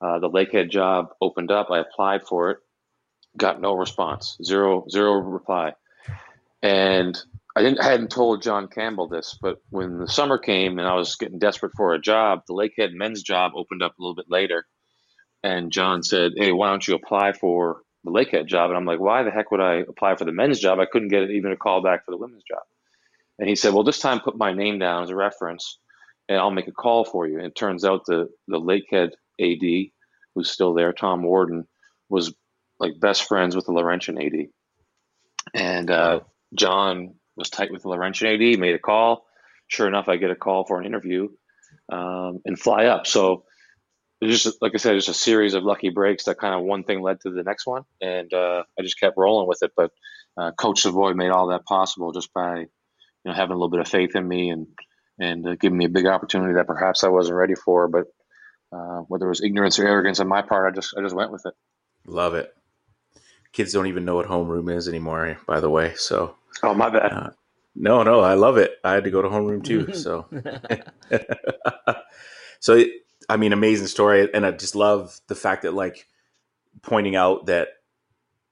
[0.00, 1.70] Uh, the Lakehead job opened up.
[1.70, 2.58] I applied for it,
[3.36, 5.74] got no response, zero zero reply,
[6.62, 7.20] and
[7.56, 10.94] I didn't I hadn't told John Campbell this, but when the summer came and I
[10.94, 14.30] was getting desperate for a job, the Lakehead men's job opened up a little bit
[14.30, 14.66] later,
[15.42, 19.00] and John said, "Hey, why don't you apply for the Lakehead job?" And I'm like,
[19.00, 20.78] "Why the heck would I apply for the men's job?
[20.78, 22.62] I couldn't get even a call back for the women's job."
[23.38, 25.78] And he said, "Well, this time put my name down as a reference,
[26.28, 29.10] and I'll make a call for you." And it turns out the the Lakehead
[29.40, 29.90] AD,
[30.34, 31.66] who's still there, Tom Warden,
[32.08, 32.32] was
[32.78, 34.46] like best friends with the Laurentian AD.
[35.54, 36.20] And uh,
[36.54, 39.26] John was tight with Laurentian AD, made a call.
[39.66, 41.28] Sure enough, I get a call for an interview
[41.90, 43.06] um, and fly up.
[43.06, 43.44] So
[44.22, 47.00] just like I said, just a series of lucky breaks that kind of one thing
[47.00, 49.72] led to the next one, and uh, I just kept rolling with it.
[49.76, 49.92] But
[50.36, 52.66] uh, Coach Savoy made all that possible just by you
[53.24, 54.66] know having a little bit of faith in me and
[55.18, 57.88] and uh, giving me a big opportunity that perhaps I wasn't ready for.
[57.88, 58.06] But
[58.72, 61.32] uh, whether it was ignorance or arrogance on my part, I just I just went
[61.32, 61.54] with it.
[62.04, 62.54] Love it.
[63.52, 65.94] Kids don't even know what homeroom is anymore, by the way.
[65.96, 67.12] So, oh my bad.
[67.12, 67.30] Uh,
[67.74, 68.72] no, no, I love it.
[68.84, 69.92] I had to go to homeroom too.
[69.94, 70.26] So,
[72.60, 72.84] so
[73.28, 76.06] I mean, amazing story, and I just love the fact that like
[76.82, 77.68] pointing out that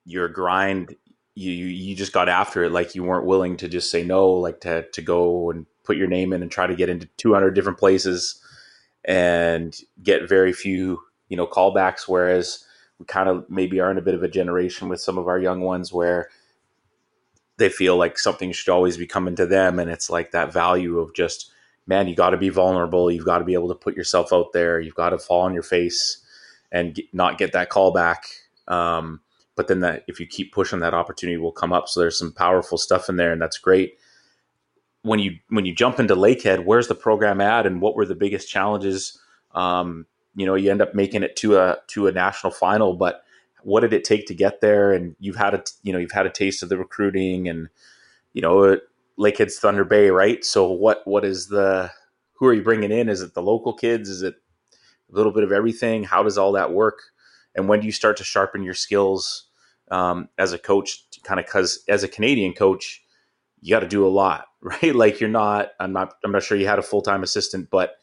[0.04, 0.94] your grind,
[1.34, 2.72] you you just got after it.
[2.72, 6.08] Like you weren't willing to just say no, like to to go and put your
[6.08, 8.40] name in and try to get into 200 different places
[9.04, 12.02] and get very few, you know, callbacks.
[12.06, 12.64] Whereas
[12.98, 15.38] we kind of maybe are in a bit of a generation with some of our
[15.38, 16.28] young ones where
[17.58, 19.78] they feel like something should always be coming to them.
[19.78, 21.50] And it's like that value of just,
[21.86, 23.10] man, you got to be vulnerable.
[23.10, 24.80] You've got to be able to put yourself out there.
[24.80, 26.24] You've got to fall on your face
[26.72, 28.24] and get, not get that call back.
[28.66, 29.20] Um,
[29.56, 31.88] but then that if you keep pushing, that opportunity will come up.
[31.88, 33.98] So there's some powerful stuff in there, and that's great
[35.02, 38.14] when you when you jump into Lakehead, where's the program at, and what were the
[38.14, 39.18] biggest challenges?
[39.54, 43.24] Um, you know, you end up making it to a to a national final, but
[43.62, 44.92] what did it take to get there?
[44.92, 47.68] And you've had a you know you've had a taste of the recruiting, and
[48.32, 48.78] you know
[49.18, 50.44] Lakehead's Thunder Bay, right?
[50.44, 51.90] So what what is the
[52.34, 53.08] who are you bringing in?
[53.08, 54.08] Is it the local kids?
[54.08, 54.34] Is it
[55.12, 56.04] a little bit of everything?
[56.04, 57.00] How does all that work?
[57.54, 59.48] And when do you start to sharpen your skills
[59.90, 61.04] um, as a coach?
[61.24, 63.02] Kind of because as a Canadian coach,
[63.60, 64.94] you got to do a lot, right?
[64.94, 67.96] Like you're not, I'm not, I'm not sure you had a full time assistant, but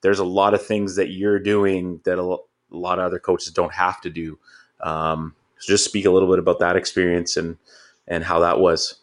[0.00, 2.38] there's a lot of things that you're doing that a,
[2.70, 4.38] lot of other coaches don't have to do.
[4.82, 7.56] Um, so just speak a little bit about that experience and
[8.08, 9.00] and how that was.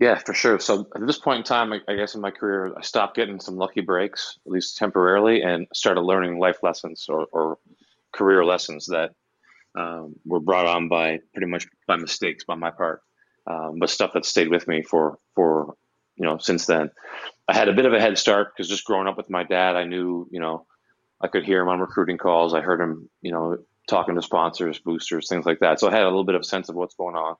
[0.00, 0.58] Yeah, for sure.
[0.58, 3.56] So at this point in time, I, guess in my career, I stopped getting some
[3.56, 7.58] lucky breaks, at least temporarily, and started learning life lessons or, or
[8.10, 9.10] career lessons that
[9.78, 13.02] um, were brought on by pretty much by mistakes by my part,
[13.46, 15.74] um, but stuff that stayed with me for for
[16.16, 16.90] you know since then.
[17.46, 19.76] I had a bit of a head start because just growing up with my dad,
[19.76, 20.66] I knew you know
[21.20, 22.54] I could hear him on recruiting calls.
[22.54, 23.58] I heard him you know
[23.90, 25.80] talking to sponsors, boosters, things like that.
[25.80, 27.36] So I had a little bit of a sense of what's going on.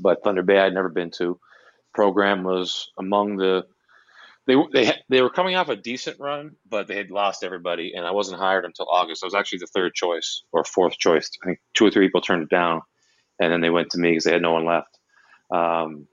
[0.00, 1.38] But Thunder Bay, I'd never been to.
[1.94, 3.66] Program was among the
[4.48, 8.06] they they they were coming off a decent run, but they had lost everybody, and
[8.06, 9.22] I wasn't hired until August.
[9.22, 11.30] I was actually the third choice or fourth choice.
[11.42, 12.80] I think two or three people turned it down,
[13.38, 14.98] and then they went to me because they had no one left.
[15.50, 16.06] Um,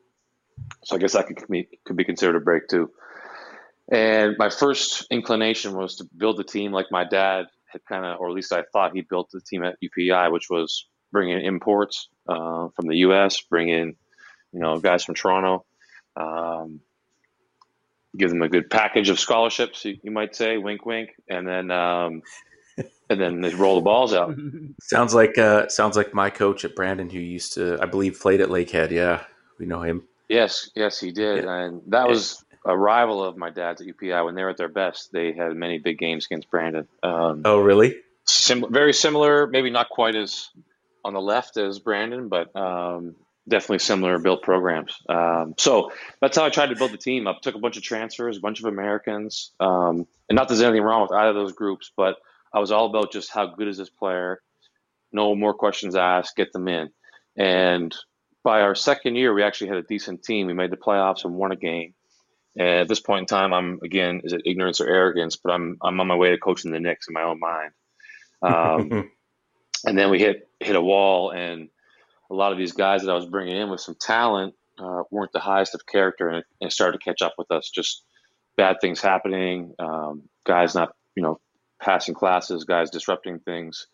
[0.84, 2.92] so I guess that could be could be considered a break too.
[3.90, 8.20] And my first inclination was to build a team like my dad had kind of,
[8.20, 12.10] or at least I thought he built the team at UPEI, which was bringing imports
[12.28, 13.96] uh, from the U.S., bring in,
[14.52, 15.66] you know, guys from Toronto,
[16.16, 16.80] um,
[18.18, 21.72] give them a good package of scholarships, you, you might say, wink, wink, and then
[21.72, 22.22] um,
[23.10, 24.36] and then they roll the balls out.
[24.82, 28.42] sounds like uh, sounds like my coach at Brandon, who used to, I believe, played
[28.42, 28.92] at Lakehead.
[28.92, 29.24] Yeah,
[29.60, 30.04] we know him.
[30.30, 31.66] Yes, yes, he did, yeah.
[31.66, 34.68] and that was a rival of my dad's at UPI When they were at their
[34.68, 36.88] best, they had many big games against Brandon.
[37.04, 37.98] Um, oh, really?
[38.26, 40.50] Sim- very similar, maybe not quite as
[41.04, 43.16] on the left as Brandon, but um,
[43.48, 44.98] definitely similar built programs.
[45.08, 47.42] Um, so that's how I tried to build the team up.
[47.42, 50.84] Took a bunch of transfers, a bunch of Americans, um, and not that there's anything
[50.84, 52.18] wrong with either of those groups, but
[52.52, 54.42] I was all about just how good is this player.
[55.12, 56.36] No more questions asked.
[56.36, 56.90] Get them in,
[57.38, 57.96] and
[58.46, 60.46] by our second year, we actually had a decent team.
[60.48, 61.95] We made the playoffs and won a game.
[62.58, 65.36] And at this point in time, I'm again, is it ignorance or arrogance?
[65.36, 67.72] But I'm I'm on my way to coaching the Knicks in my own mind.
[68.42, 69.12] Um,
[69.86, 71.70] and then we hit hit a wall, and
[72.30, 75.32] a lot of these guys that I was bringing in with some talent uh, weren't
[75.34, 77.70] the highest of character, and it, started to catch up with us.
[77.70, 78.04] Just
[78.56, 81.40] bad things happening, um, guys not you know
[81.82, 83.88] passing classes, guys disrupting things,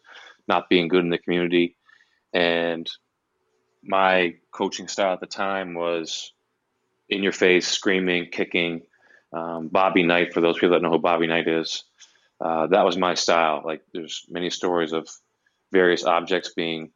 [0.47, 1.77] not being good in the community,
[2.33, 2.89] and
[3.83, 6.33] my coaching style at the time was
[7.11, 8.81] in your face, screaming, kicking.
[9.33, 11.83] Um, Bobby Knight, for those people that know who Bobby Knight is,
[12.39, 13.61] uh, that was my style.
[13.63, 15.07] Like, there's many stories of
[15.71, 16.91] various objects being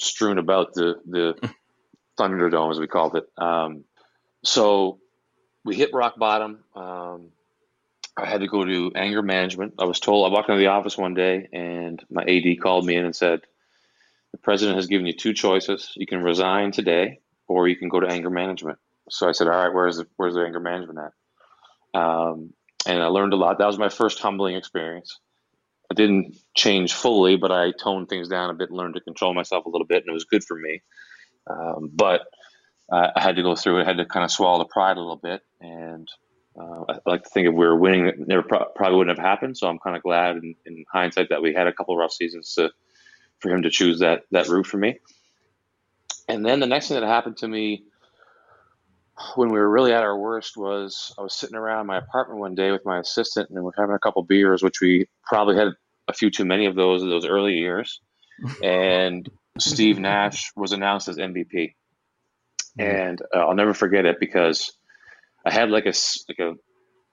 [0.00, 1.34] strewn about the the
[2.18, 3.26] Thunderdome, as we called it.
[3.36, 3.84] Um,
[4.44, 5.00] so
[5.64, 6.64] we hit rock bottom.
[6.74, 7.28] Um,
[8.16, 9.74] I had to go to anger management.
[9.78, 12.96] I was told I walked into the office one day, and my AD called me
[12.96, 13.42] in and said,
[14.32, 15.92] "The president has given you two choices.
[15.96, 18.78] You can resign today, or you can go to anger management."
[19.12, 22.54] So I said, "All right, where's the where's the anger management at?" Um,
[22.86, 23.58] and I learned a lot.
[23.58, 25.20] That was my first humbling experience.
[25.90, 29.66] I didn't change fully, but I toned things down a bit, learned to control myself
[29.66, 30.80] a little bit, and it was good for me.
[31.46, 32.22] Um, but
[32.90, 33.82] uh, I had to go through it.
[33.82, 36.08] I had to kind of swallow the pride a little bit, and
[36.58, 39.26] uh, I like to think if we were winning, it never pro- probably wouldn't have
[39.26, 39.58] happened.
[39.58, 42.54] So I'm kind of glad in, in, hindsight that we had a couple rough seasons
[42.54, 42.70] to,
[43.40, 44.98] for him to choose that that route for me.
[46.28, 47.84] And then the next thing that happened to me
[49.34, 52.54] when we were really at our worst was I was sitting around my apartment one
[52.54, 55.68] day with my assistant and we're having a couple beers, which we probably had
[56.08, 58.00] a few too many of those in those early years.
[58.62, 61.74] And Steve Nash was announced as MVP,
[62.78, 64.72] and uh, I'll never forget it because
[65.44, 65.92] I had like a
[66.28, 66.54] like a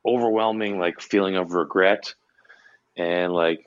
[0.05, 2.13] overwhelming like feeling of regret
[2.97, 3.59] and like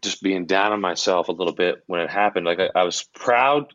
[0.00, 2.46] just being down on myself a little bit when it happened.
[2.46, 3.72] Like I, I was proud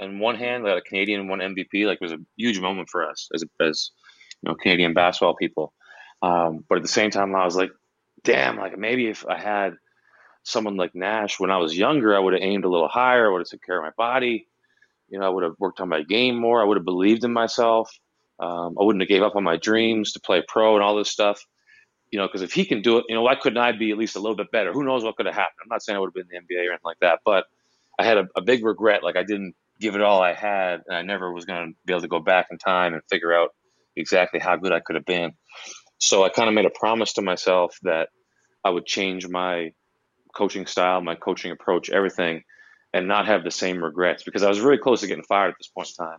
[0.00, 1.86] on one hand that a Canadian won MVP.
[1.86, 3.90] Like it was a huge moment for us as as
[4.42, 5.72] you know Canadian basketball people.
[6.22, 7.70] Um, but at the same time, I was like,
[8.24, 9.74] damn, like maybe if I had
[10.42, 13.28] someone like Nash when I was younger, I would have aimed a little higher.
[13.28, 14.48] I would have took care of my body.
[15.08, 16.60] You know, I would have worked on my game more.
[16.60, 17.90] I would have believed in myself.
[18.40, 21.10] Um, I wouldn't have gave up on my dreams to play pro and all this
[21.10, 21.44] stuff
[22.10, 23.98] you know, because if he can do it, you know, why couldn't I be at
[23.98, 24.72] least a little bit better?
[24.72, 25.58] Who knows what could have happened?
[25.62, 27.44] I'm not saying I would have been in the NBA or anything like that, but
[27.98, 29.02] I had a, a big regret.
[29.02, 31.92] Like I didn't give it all I had, and I never was going to be
[31.92, 33.50] able to go back in time and figure out
[33.96, 35.32] exactly how good I could have been.
[35.98, 38.08] So I kind of made a promise to myself that
[38.64, 39.72] I would change my
[40.34, 42.42] coaching style, my coaching approach, everything,
[42.92, 45.54] and not have the same regrets because I was really close to getting fired at
[45.58, 46.18] this point in time.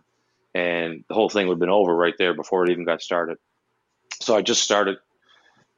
[0.54, 3.38] And the whole thing would have been over right there before it even got started.
[4.20, 4.98] So I just started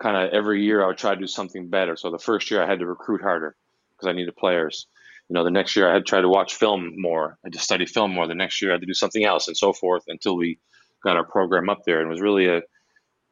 [0.03, 1.97] kind of every year I would try to do something better.
[1.97, 3.55] So the first year I had to recruit harder
[3.93, 4.87] because I needed players.
[5.29, 7.39] You know, the next year I had to try to watch film more.
[7.45, 8.27] I had to study film more.
[8.27, 10.59] The next year I had to do something else and so forth until we
[11.05, 12.01] got our program up there.
[12.01, 12.63] And it was really a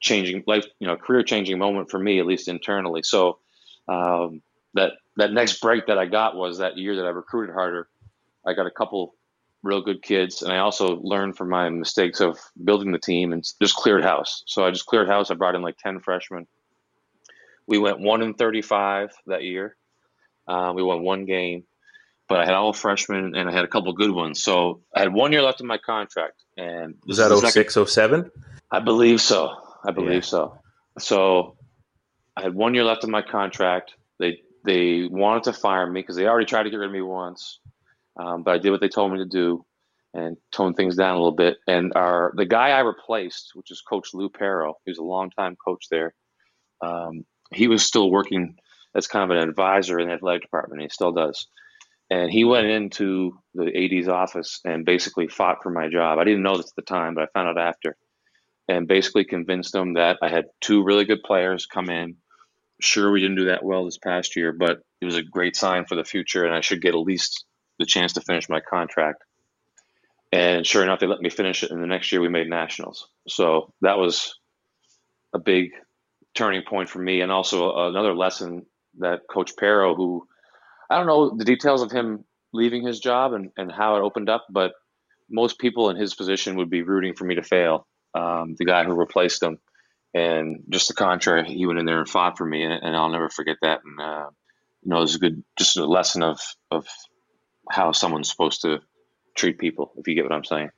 [0.01, 3.03] changing life, you know, career changing moment for me, at least internally.
[3.03, 3.39] So
[3.89, 4.41] um,
[4.75, 7.89] that that next break that I got was that year that I recruited harder.
[8.47, 9.15] I got a couple
[9.63, 13.45] real good kids, and I also learned from my mistakes of building the team and
[13.61, 14.43] just cleared house.
[14.47, 15.31] So I just cleared house.
[15.31, 16.47] I brought in like ten freshmen.
[17.71, 19.77] We went one in thirty-five that year.
[20.47, 21.63] Uh, we won one game,
[22.29, 24.43] but I had all freshmen and I had a couple good ones.
[24.43, 26.43] So I had one year left in my contract.
[26.57, 28.29] And was that 06, 07?
[28.73, 29.57] I believe so.
[29.85, 30.35] I believe yeah.
[30.35, 30.59] so.
[30.99, 31.57] So
[32.37, 33.93] I had one year left in my contract.
[34.19, 37.03] They they wanted to fire me because they already tried to get rid of me
[37.03, 37.61] once,
[38.17, 39.65] um, but I did what they told me to do
[40.13, 41.59] and toned things down a little bit.
[41.69, 45.57] And our the guy I replaced, which is Coach Lou Pero, he was a longtime
[45.65, 46.15] coach there.
[46.83, 48.57] Um, he was still working
[48.95, 50.83] as kind of an advisor in the athletic department.
[50.83, 51.47] He still does.
[52.11, 56.19] And he went into the AD's office and basically fought for my job.
[56.19, 57.97] I didn't know this at the time, but I found out after.
[58.69, 62.17] And basically convinced them that I had two really good players come in.
[62.81, 65.85] Sure, we didn't do that well this past year, but it was a great sign
[65.85, 67.45] for the future, and I should get at least
[67.79, 69.25] the chance to finish my contract.
[70.33, 71.71] And sure enough, they let me finish it.
[71.71, 73.09] And the next year, we made nationals.
[73.29, 74.39] So that was
[75.33, 75.73] a big
[76.35, 78.67] turning point for me, and also another lesson
[78.99, 80.27] that Coach Pero, who
[80.89, 84.29] I don't know the details of him leaving his job and, and how it opened
[84.29, 84.73] up, but
[85.31, 87.87] most people in his position would be rooting for me to fail.
[88.15, 89.59] Um, the guy who replaced him,
[90.13, 93.09] and just the contrary, he went in there and fought for me, and, and I'll
[93.09, 93.81] never forget that.
[93.85, 94.31] And uh,
[94.83, 96.41] you know, it was a good, just a lesson of
[96.71, 96.89] of
[97.71, 98.81] how someone's supposed to
[99.37, 100.71] treat people, if you get what I'm saying.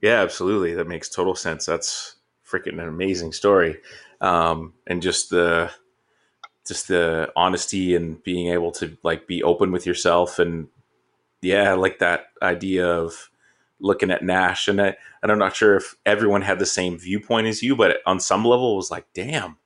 [0.00, 0.72] Yeah, absolutely.
[0.72, 1.66] That makes total sense.
[1.66, 2.16] That's
[2.50, 3.78] freaking an amazing story,
[4.20, 5.70] um, and just the
[6.66, 10.68] just the honesty and being able to like be open with yourself and
[11.42, 13.30] yeah, I like that idea of
[13.80, 17.46] looking at Nash and I, and I'm not sure if everyone had the same viewpoint
[17.46, 19.56] as you, but on some level it was like, damn,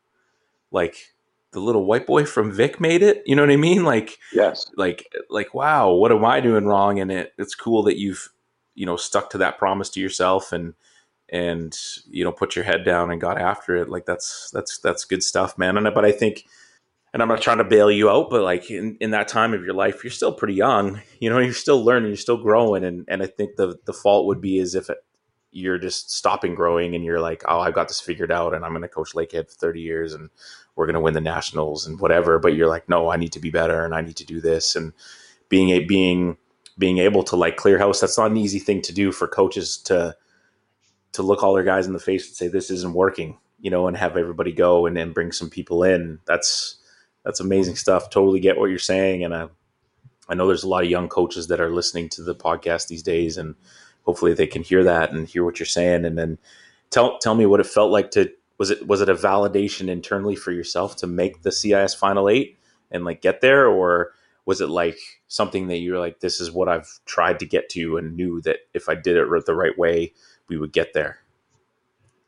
[0.70, 1.14] like
[1.50, 3.22] the little white boy from Vic made it.
[3.26, 3.84] You know what I mean?
[3.84, 7.00] Like, yes, like, like, wow, what am I doing wrong?
[7.00, 8.30] And it, it's cool that you've,
[8.74, 10.74] you know, stuck to that promise to yourself and,
[11.34, 11.76] and,
[12.08, 13.88] you know, put your head down and got after it.
[13.88, 15.76] Like that's, that's, that's good stuff, man.
[15.76, 16.46] And, uh, but I think,
[17.12, 19.64] and I'm not trying to bail you out, but like in, in that time of
[19.64, 21.00] your life, you're still pretty young.
[21.20, 24.26] You know, you're still learning, you're still growing, and and I think the the fault
[24.26, 24.98] would be as if it,
[25.52, 28.72] you're just stopping growing and you're like, oh, I've got this figured out, and I'm
[28.72, 30.28] going to coach Lakehead for 30 years, and
[30.76, 32.38] we're going to win the nationals and whatever.
[32.38, 34.76] But you're like, no, I need to be better, and I need to do this,
[34.76, 34.92] and
[35.48, 36.36] being a being
[36.76, 38.00] being able to like clear house.
[38.00, 40.14] That's not an easy thing to do for coaches to
[41.14, 43.86] to look all their guys in the face and say this isn't working, you know,
[43.88, 46.18] and have everybody go and then bring some people in.
[46.26, 46.76] That's
[47.24, 48.10] that's amazing stuff.
[48.10, 49.48] Totally get what you're saying, and I,
[50.28, 53.02] I know there's a lot of young coaches that are listening to the podcast these
[53.02, 53.54] days, and
[54.02, 56.38] hopefully they can hear that and hear what you're saying, and then
[56.90, 60.36] tell tell me what it felt like to was it was it a validation internally
[60.36, 62.58] for yourself to make the CIS Final Eight
[62.90, 64.12] and like get there, or
[64.46, 64.98] was it like
[65.28, 68.58] something that you're like, this is what I've tried to get to, and knew that
[68.74, 70.12] if I did it the right way,
[70.48, 71.18] we would get there?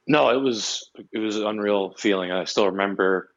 [0.06, 2.30] No, it was it was an unreal feeling.
[2.30, 3.30] I still remember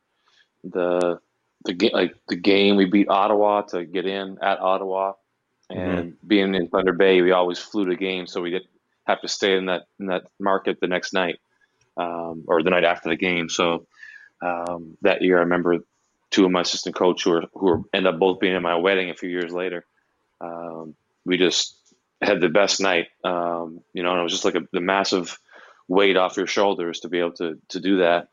[0.63, 1.19] the
[1.65, 5.13] the game like the game we beat Ottawa to get in at Ottawa,
[5.69, 6.27] and mm-hmm.
[6.27, 8.69] being in Thunder Bay, we always flew to games, so we didn't
[9.05, 11.39] have to stay in that in that market the next night
[11.97, 13.49] um, or the night after the game.
[13.49, 13.87] So
[14.41, 15.79] um, that year, I remember
[16.31, 18.75] two of my assistant coach who were, who were, end up both being at my
[18.75, 19.85] wedding a few years later.
[20.41, 21.78] Um, we just
[22.21, 25.39] had the best night, um, you know, and it was just like a, the massive
[25.87, 28.29] weight off your shoulders to be able to to do that.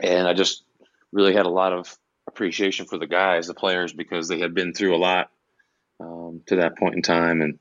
[0.00, 0.64] And I just
[1.12, 4.74] really had a lot of appreciation for the guys, the players, because they had been
[4.74, 5.30] through a lot
[5.98, 7.40] um, to that point in time.
[7.40, 7.58] And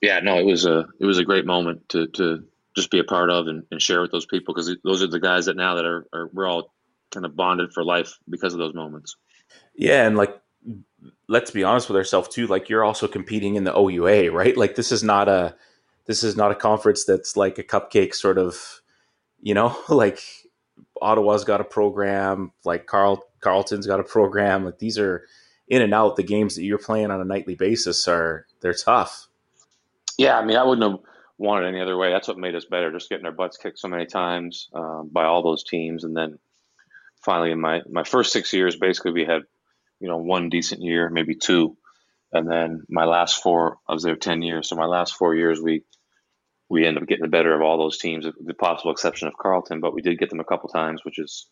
[0.00, 2.44] yeah, no, it was a it was a great moment to to
[2.76, 5.20] just be a part of and, and share with those people because those are the
[5.20, 6.72] guys that now that are, are we're all
[7.10, 9.16] kind of bonded for life because of those moments.
[9.74, 10.41] Yeah, and like
[11.28, 12.46] let's be honest with ourselves too.
[12.46, 14.56] Like you're also competing in the OUA, right?
[14.56, 15.54] Like this is not a
[16.06, 18.82] this is not a conference that's like a cupcake sort of,
[19.40, 20.20] you know, like
[21.00, 24.64] Ottawa's got a program, like Carl Carleton's got a program.
[24.64, 25.26] Like these are
[25.68, 26.16] in and out.
[26.16, 29.28] The games that you're playing on a nightly basis are they're tough.
[30.18, 31.00] Yeah, I mean, I wouldn't have
[31.38, 32.10] wanted any other way.
[32.10, 32.92] That's what made us better.
[32.92, 36.38] Just getting our butts kicked so many times um, by all those teams, and then
[37.24, 39.42] finally in my my first six years, basically we had
[40.02, 41.76] you know one decent year, maybe two,
[42.32, 43.78] and then my last four.
[43.88, 45.84] I was there ten years, so my last four years we
[46.68, 49.38] we end up getting the better of all those teams, with the possible exception of
[49.38, 51.46] Carleton, But we did get them a couple times, which is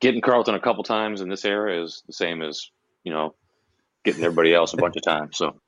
[0.00, 2.70] getting Carleton a couple times in this era is the same as
[3.04, 3.34] you know
[4.02, 5.36] getting everybody else a bunch of times.
[5.36, 5.60] So,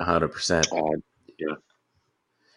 [0.00, 0.68] hundred uh, percent.
[1.38, 1.54] Yeah.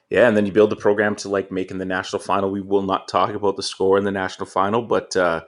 [0.10, 2.52] Yeah, and then you build the program to like making the national final.
[2.52, 5.42] We will not talk about the score in the national final, but uh,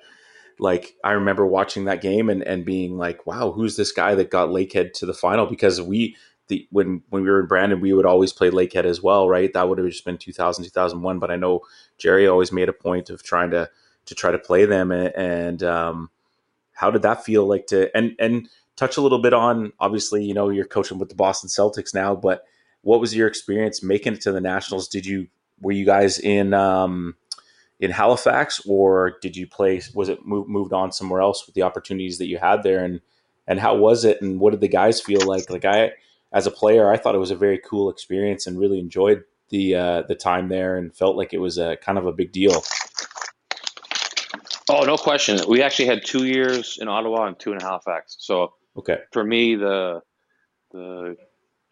[0.60, 4.32] like I remember watching that game and, and being like, wow, who's this guy that
[4.32, 5.46] got Lakehead to the final?
[5.46, 6.16] Because we
[6.48, 9.52] the when when we were in Brandon, we would always play Lakehead as well, right?
[9.54, 11.20] That would have just been 2000, 2001.
[11.20, 11.62] But I know
[11.98, 13.70] Jerry always made a point of trying to
[14.06, 14.92] to try to play them.
[14.92, 16.10] And, and um,
[16.74, 19.74] how did that feel like to and and touch a little bit on?
[19.80, 22.46] Obviously, you know, you're coaching with the Boston Celtics now, but
[22.82, 24.88] what was your experience making it to the Nationals?
[24.88, 25.28] Did you
[25.60, 27.16] were you guys in um,
[27.80, 29.82] in Halifax, or did you play?
[29.94, 32.84] Was it move, moved on somewhere else with the opportunities that you had there?
[32.84, 33.02] And
[33.48, 34.22] and how was it?
[34.22, 35.50] And what did the guys feel like?
[35.50, 35.92] Like I,
[36.34, 39.76] as a player, I thought it was a very cool experience and really enjoyed the
[39.76, 42.64] uh, the time there and felt like it was a kind of a big deal.
[44.68, 45.40] Oh, no question.
[45.48, 48.16] We actually had two years in Ottawa and two in Halifax.
[48.20, 50.02] So okay, for me, the
[50.72, 51.16] the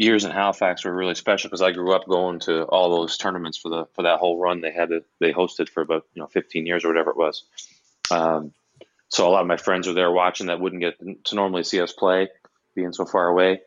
[0.03, 3.57] years in Halifax were really special because I grew up going to all those tournaments
[3.57, 6.27] for the for that whole run they had to, they hosted for about you know
[6.27, 7.43] 15 years or whatever it was.
[8.11, 8.53] Um,
[9.09, 11.81] so a lot of my friends were there watching that wouldn't get to normally see
[11.81, 12.29] us play,
[12.75, 13.61] being so far away.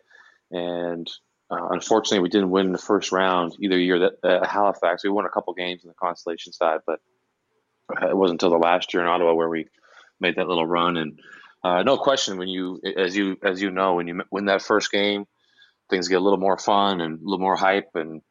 [0.50, 1.10] And
[1.50, 5.04] uh, unfortunately, we didn't win the first round either year that uh, Halifax.
[5.04, 7.00] We won a couple games in the constellation side, but
[8.02, 9.66] it wasn't until the last year in Ottawa where we
[10.18, 10.96] made that little run.
[10.96, 11.20] And
[11.62, 14.90] uh, no question, when you, as you as you know, when you win that first
[14.90, 15.26] game,
[15.90, 18.22] things get a little more fun and a little more hype, and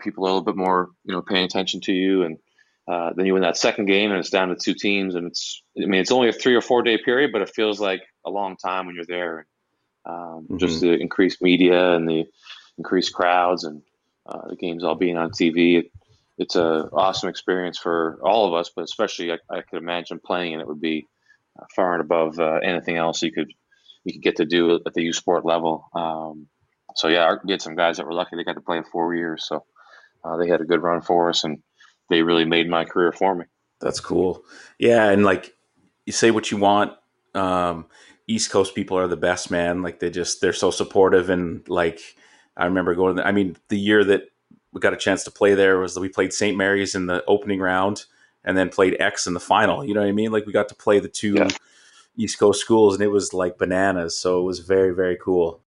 [0.00, 2.24] people are a little bit more, you know, paying attention to you.
[2.24, 2.38] And
[2.86, 5.62] uh, then you win that second game, and it's down to two teams, and it's,
[5.80, 8.30] I mean, it's only a three or four day period, but it feels like a
[8.30, 9.46] long time when you're there.
[10.04, 10.58] Um, mm-hmm.
[10.58, 12.24] Just the increased media and the
[12.76, 13.82] increased crowds, and
[14.26, 15.78] uh, the games all being on TV.
[15.78, 15.92] It,
[16.36, 20.52] it's a awesome experience for all of us, but especially I, I could imagine playing,
[20.52, 21.06] and it would be
[21.58, 23.52] uh, far and above uh, anything else you could
[24.04, 25.88] you could get to do at the U Sport level.
[25.94, 26.48] Um,
[26.94, 29.46] so yeah, we had some guys that were lucky they got to play four years,
[29.46, 29.64] so
[30.24, 31.62] uh, they had a good run for us, and
[32.08, 33.44] they really made my career for me.
[33.80, 34.44] That's cool.
[34.78, 35.52] Yeah, and like
[36.06, 36.92] you say what you want.
[37.34, 37.86] Um,
[38.26, 39.82] East Coast people are the best, man.
[39.82, 42.00] Like they just they're so supportive, and like
[42.56, 43.20] I remember going.
[43.20, 44.22] I mean, the year that
[44.72, 46.56] we got a chance to play there was that we played St.
[46.56, 48.04] Mary's in the opening round,
[48.44, 49.84] and then played X in the final.
[49.84, 50.32] You know what I mean?
[50.32, 51.48] Like we got to play the two yeah.
[52.16, 54.18] East Coast schools, and it was like bananas.
[54.18, 55.63] So it was very very cool.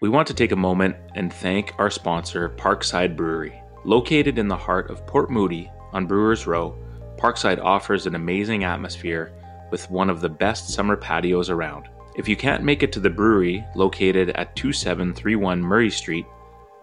[0.00, 3.60] We want to take a moment and thank our sponsor, Parkside Brewery.
[3.84, 6.74] Located in the heart of Port Moody on Brewers Row,
[7.18, 9.30] Parkside offers an amazing atmosphere
[9.70, 11.90] with one of the best summer patios around.
[12.16, 16.24] If you can't make it to the brewery located at 2731 Murray Street,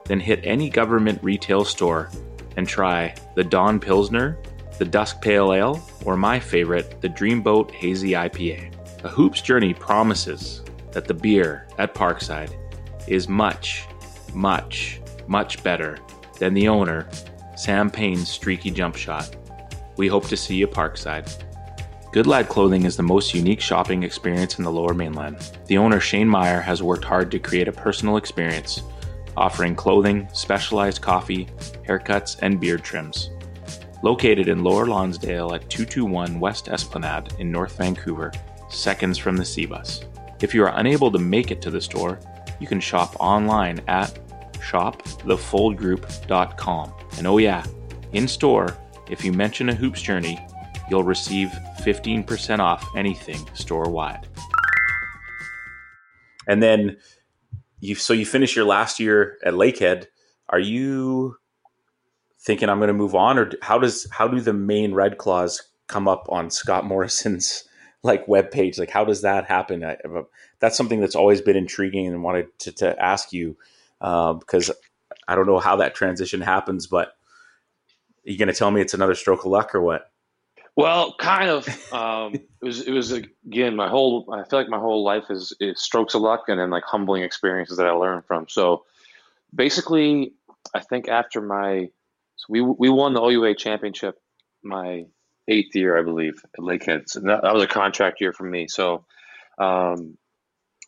[0.05, 2.11] then hit any government retail store
[2.55, 4.37] and try the Dawn Pilsner,
[4.77, 8.71] the Dusk Pale Ale, or my favorite, the Dreamboat Hazy IPA.
[9.05, 10.61] A Hoops Journey promises
[10.91, 12.55] that the beer at Parkside
[13.07, 13.85] is much,
[14.33, 15.97] much, much better
[16.39, 17.07] than the owner,
[17.55, 19.35] Sam Payne's streaky jump shot.
[19.97, 21.43] We hope to see you parkside.
[22.13, 25.51] Goodlad Clothing is the most unique shopping experience in the lower mainland.
[25.65, 28.81] The owner, Shane Meyer, has worked hard to create a personal experience,
[29.35, 31.45] offering clothing, specialized coffee,
[31.87, 33.29] haircuts, and beard trims.
[34.03, 38.31] Located in Lower Lonsdale at 221 West Esplanade in North Vancouver,
[38.69, 40.05] seconds from the C bus.
[40.41, 42.19] If you are unable to make it to the store,
[42.59, 44.17] you can shop online at
[44.53, 46.93] shopthefullgroup.com.
[47.17, 47.65] And oh, yeah,
[48.13, 48.75] in store,
[49.09, 50.39] if you mention a Hoops Journey,
[50.89, 51.49] you'll receive
[51.81, 54.27] 15% off anything store wide.
[56.47, 56.97] And then
[57.79, 60.05] you so you finish your last year at Lakehead.
[60.49, 61.37] Are you
[62.39, 65.61] thinking I'm going to move on, or how does how do the Maine Red Claws
[65.87, 67.65] come up on Scott Morrison's
[68.03, 68.79] like web page?
[68.79, 69.83] Like how does that happen?
[69.83, 69.97] I,
[70.59, 73.57] that's something that's always been intriguing and wanted to, to ask you
[74.01, 74.71] uh, because
[75.27, 78.93] I don't know how that transition happens, but are you going to tell me it's
[78.93, 80.11] another stroke of luck or what?
[80.75, 81.67] Well, kind of.
[81.91, 82.81] Um, it was.
[82.81, 83.75] It was again.
[83.75, 84.31] My whole.
[84.31, 87.23] I feel like my whole life is, is strokes of luck and then like humbling
[87.23, 88.45] experiences that I learned from.
[88.47, 88.85] So,
[89.55, 90.33] basically,
[90.75, 91.89] I think after my,
[92.35, 94.19] so we we won the OUA championship
[94.63, 95.05] my
[95.47, 97.03] eighth year, I believe, at Lakehead.
[97.07, 98.67] So that, that was a contract year for me.
[98.67, 99.05] So,
[99.57, 100.17] um,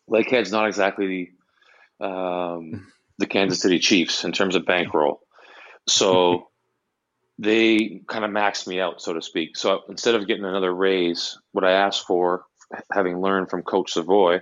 [0.10, 1.32] Lakehead's not exactly
[2.02, 2.88] um,
[3.18, 5.22] the Kansas City Chiefs in terms of bankroll.
[5.88, 6.48] So
[7.38, 9.58] they kind of maxed me out, so to speak.
[9.58, 12.44] So instead of getting another raise, what I asked for,
[12.92, 14.42] having learned from Coach Savoy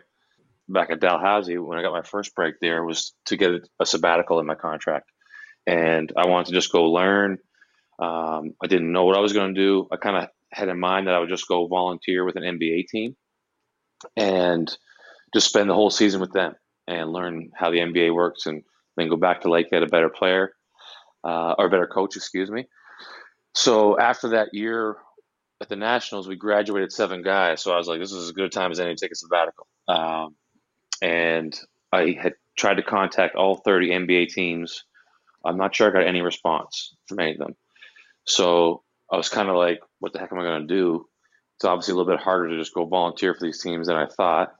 [0.69, 4.39] back at Dalhousie when I got my first break there, was to get a sabbatical
[4.39, 5.11] in my contract.
[5.65, 7.37] And I wanted to just go learn.
[7.99, 9.87] Um, I didn't know what I was going to do.
[9.91, 12.87] I kind of had in mind that I would just go volunteer with an NBA
[12.87, 13.15] team
[14.15, 14.75] and
[15.33, 16.55] just spend the whole season with them
[16.87, 18.63] and learn how the NBA works, and
[18.95, 20.53] then go back to Lakehead a better player
[21.23, 22.65] uh, or a better coach, excuse me.
[23.53, 24.97] So after that year
[25.61, 27.61] at the Nationals, we graduated seven guys.
[27.61, 29.15] So I was like, this is as good a time as any to take a
[29.15, 29.67] sabbatical.
[29.87, 30.35] Um,
[31.01, 31.59] and
[31.91, 34.83] I had tried to contact all 30 NBA teams.
[35.45, 37.55] I'm not sure I got any response from any of them.
[38.25, 41.07] So I was kind of like, what the heck am I going to do?
[41.55, 44.05] It's obviously a little bit harder to just go volunteer for these teams than I
[44.05, 44.53] thought.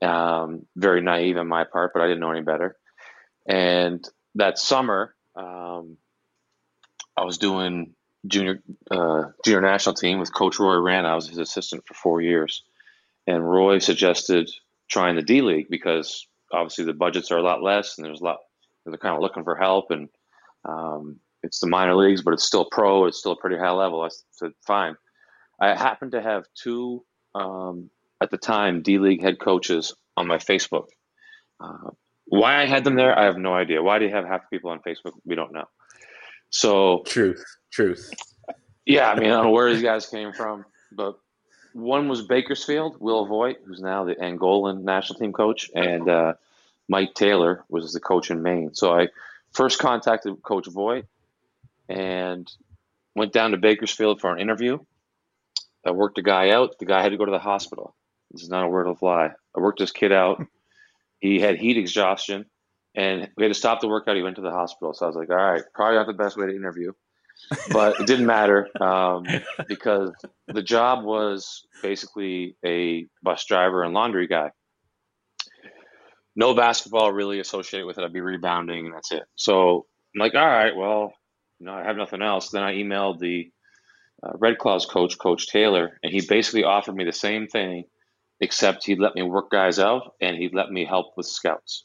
[0.00, 2.76] Um, very naive on my part, but I didn't know any better.
[3.48, 5.96] And that summer, um,
[7.16, 7.94] I was doing
[8.26, 11.08] junior uh, junior national team with Coach Roy Rana.
[11.08, 12.62] I was his assistant for four years,
[13.26, 14.50] and Roy suggested
[14.88, 18.24] trying the D League because obviously the budgets are a lot less, and there's a
[18.24, 18.38] lot.
[18.86, 20.08] They're kind of looking for help, and
[20.64, 23.06] um, it's the minor leagues, but it's still pro.
[23.06, 24.02] It's still a pretty high level.
[24.02, 24.96] I said fine.
[25.60, 27.90] I happened to have two um,
[28.20, 30.86] at the time D League head coaches on my Facebook.
[31.60, 31.90] Uh,
[32.26, 33.82] why I had them there, I have no idea.
[33.82, 35.12] Why do you have half the people on Facebook?
[35.24, 35.64] We don't know.
[36.50, 38.12] So truth, truth.
[38.86, 41.18] Yeah, I mean, I don't know where these guys came from, but
[41.74, 46.34] one was Bakersfield, Will Voigt, who's now the Angolan national team coach, and uh,
[46.88, 48.74] Mike Taylor was the coach in Maine.
[48.74, 49.08] So I
[49.52, 51.04] first contacted Coach Voigt
[51.88, 52.50] and
[53.14, 54.78] went down to Bakersfield for an interview.
[55.84, 56.78] I worked the guy out.
[56.78, 57.94] The guy had to go to the hospital.
[58.30, 59.30] This is not a word of lie.
[59.56, 60.44] I worked this kid out.
[61.20, 62.46] He had heat exhaustion,
[62.94, 64.14] and we had to stop the workout.
[64.14, 64.94] He went to the hospital.
[64.94, 66.92] So I was like, all right, probably not the best way to interview
[67.70, 69.24] but it didn't matter um,
[69.68, 70.12] because
[70.46, 74.50] the job was basically a bus driver and laundry guy.
[76.36, 78.04] No basketball really associated with it.
[78.04, 79.24] I'd be rebounding and that's it.
[79.34, 81.12] So I'm like, all right, well,
[81.58, 82.50] you know, I have nothing else.
[82.50, 83.50] Then I emailed the
[84.22, 87.84] uh, Red Claws coach, Coach Taylor, and he basically offered me the same thing,
[88.40, 91.84] except he'd let me work guys out and he'd let me help with scouts.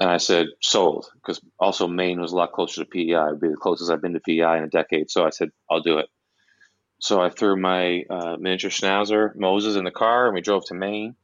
[0.00, 3.28] And I said, sold, because also Maine was a lot closer to PEI.
[3.28, 5.10] It'd be the closest I've been to PEI in a decade.
[5.10, 6.06] So I said, I'll do it.
[7.00, 10.74] So I threw my uh, miniature schnauzer, Moses, in the car, and we drove to
[10.74, 11.16] Maine.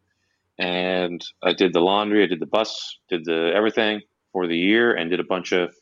[0.59, 4.95] And I did the laundry, I did the bus, did the everything for the year,
[4.95, 5.75] and did a bunch of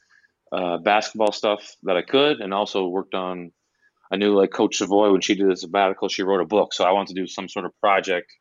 [0.50, 3.52] uh, basketball stuff that I could, and also worked on.
[4.10, 6.84] I knew like Coach Savoy when she did a sabbatical, she wrote a book, so
[6.84, 8.32] I wanted to do some sort of project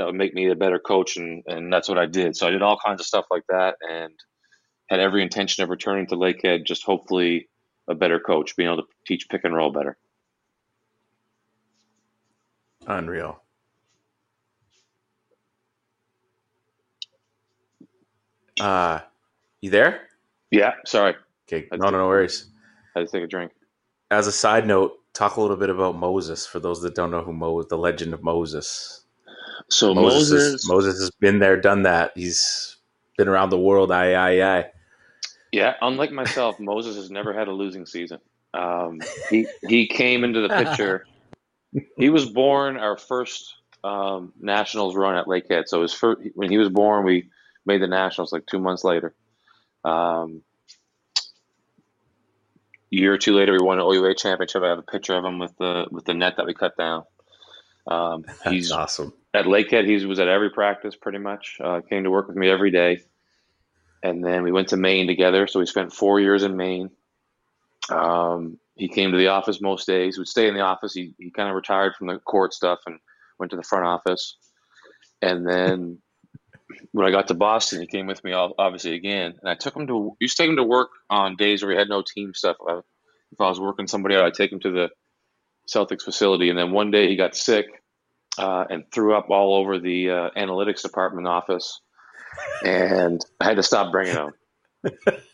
[0.00, 2.34] that would make me a better coach and and that's what I did.
[2.34, 4.14] So I did all kinds of stuff like that and
[4.88, 7.50] had every intention of returning to Lakehead just hopefully
[7.86, 9.98] a better coach, being able to teach pick and roll better.
[12.86, 13.42] Unreal.
[18.58, 19.00] Uh
[19.60, 20.08] you there?
[20.50, 21.14] Yeah, sorry.
[21.46, 22.46] Okay, no, no, no worries.
[22.96, 23.52] I had to take a drink.
[24.10, 27.22] As a side note, talk a little bit about Moses for those that don't know
[27.22, 29.04] who Mo, the legend of Moses.
[29.68, 32.12] So Moses, Moses, is, Moses has been there, done that.
[32.14, 32.76] He's
[33.16, 33.92] been around the world.
[33.92, 34.66] Aye, aye, aye.
[35.52, 38.18] yeah, unlike myself, Moses has never had a losing season.
[38.54, 41.06] Um, he he came into the picture.
[41.96, 43.54] he was born our first
[43.84, 45.68] um, nationals run at Lakehead.
[45.68, 47.30] So his first, when he was born, we
[47.66, 49.14] made the nationals like two months later.
[49.84, 50.42] Um,
[52.90, 54.62] year or two later, we won an OUA championship.
[54.62, 57.04] I have a picture of him with the with the net that we cut down.
[57.86, 59.12] Um, That's he's awesome.
[59.34, 59.86] At Lakehead.
[59.86, 61.58] He was at every practice pretty much.
[61.62, 63.02] Uh, came to work with me every day,
[64.02, 65.46] and then we went to Maine together.
[65.46, 66.90] So we spent four years in Maine.
[67.90, 70.18] Um, he came to the office most days.
[70.18, 70.94] Would stay in the office.
[70.94, 72.98] He he kind of retired from the court stuff and
[73.38, 74.36] went to the front office.
[75.22, 75.98] And then
[76.92, 79.86] when I got to Boston, he came with me obviously again, and I took him
[79.88, 82.56] to used to take him to work on days where he had no team stuff.
[82.66, 82.80] I,
[83.32, 84.90] if I was working somebody out, I'd take him to the
[85.68, 87.79] Celtics facility, and then one day he got sick
[88.40, 91.80] uh, and threw up all over the uh, analytics department office,
[92.64, 94.32] and I had to stop bringing him.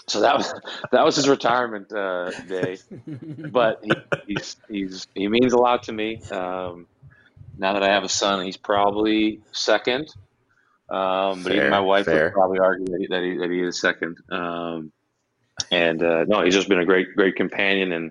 [0.09, 0.52] so that was
[0.90, 2.78] that was his retirement uh, day,
[3.52, 3.92] but he,
[4.26, 6.20] he's, he's he means a lot to me.
[6.32, 6.86] Um,
[7.57, 10.09] now that I have a son, he's probably second.
[10.88, 12.24] Um, but Fair, even my wife fair.
[12.24, 14.16] would probably argue that he, that he, that he is second.
[14.30, 14.92] Um,
[15.70, 18.11] and uh, no, he's just been a great great companion, and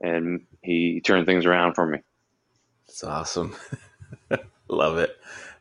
[0.00, 1.98] and he turned things around for me.
[2.88, 3.54] It's awesome.
[4.70, 5.16] Love it.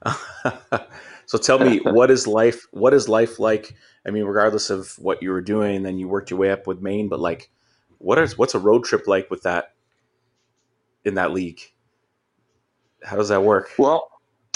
[1.25, 2.67] so tell me, what is life?
[2.71, 3.75] What is life like?
[4.05, 6.81] I mean, regardless of what you were doing, then you worked your way up with
[6.81, 7.49] Maine, but like,
[7.97, 9.73] what is what's a road trip like with that
[11.03, 11.59] in that league?
[13.03, 13.71] How does that work?
[13.77, 14.09] Well,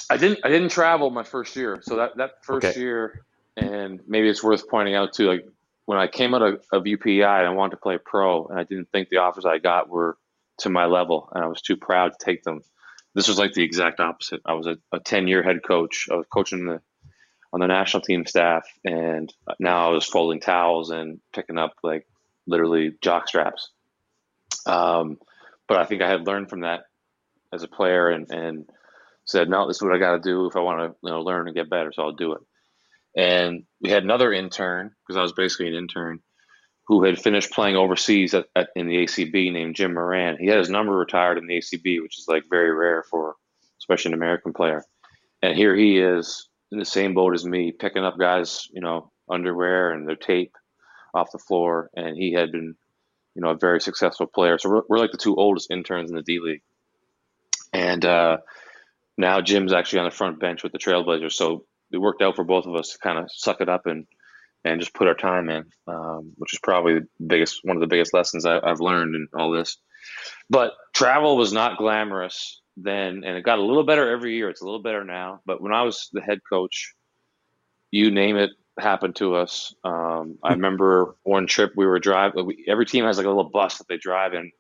[0.10, 2.80] I didn't I didn't travel my first year, so that that first Okay.
[2.80, 3.26] year,
[3.58, 5.28] and maybe it's worth pointing out too.
[5.28, 5.46] Like
[5.86, 8.90] when I came out of, of UPEI, I wanted to play pro, and I didn't
[8.92, 10.18] think the offers I got were
[10.60, 12.62] to my level, and I was too proud to take them.
[13.16, 14.42] This was like the exact opposite.
[14.46, 16.08] I was a, a ten year head coach.
[16.12, 16.82] I was coaching the
[17.52, 22.08] on the national team staff, and now I was folding towels and picking up like
[22.48, 23.70] literally jock straps.
[24.66, 25.18] Um,
[25.68, 26.86] but I think I had learned from that
[27.54, 28.70] as a player, and and
[29.26, 31.22] said, no, this is what I got to do if I want to you know
[31.22, 31.92] learn and get better.
[31.94, 32.42] So I'll do it.
[33.16, 36.20] And we had another intern because I was basically an intern
[36.86, 40.38] who had finished playing overseas at, at, in the ACB named Jim Moran.
[40.38, 43.36] He had his number retired in the ACB, which is like very rare for
[43.80, 44.84] especially an American player.
[45.42, 49.12] And here he is in the same boat as me, picking up guys, you know,
[49.30, 50.56] underwear and their tape
[51.14, 51.90] off the floor.
[51.96, 52.76] And he had been,
[53.36, 54.58] you know, a very successful player.
[54.58, 56.64] So we're, we're like the two oldest interns in the D League.
[57.74, 58.38] And uh,
[59.18, 61.34] now Jim's actually on the front bench with the Trailblazers.
[61.34, 64.06] So it worked out for both of us to kind of suck it up and
[64.66, 67.88] and just put our time in, um, which is probably the biggest one of the
[67.88, 69.78] biggest lessons I, have learned in all this.
[70.50, 74.50] But travel was not glamorous then, and it got a little better every year.
[74.50, 75.42] It's a little better now.
[75.46, 76.94] But when I was the head coach,
[77.92, 79.74] you name it happened to us.
[79.84, 82.52] Um, I remember one trip we were driving.
[82.68, 84.52] Every team has like a little bus that they drive in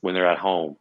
[0.00, 0.76] when they're at home,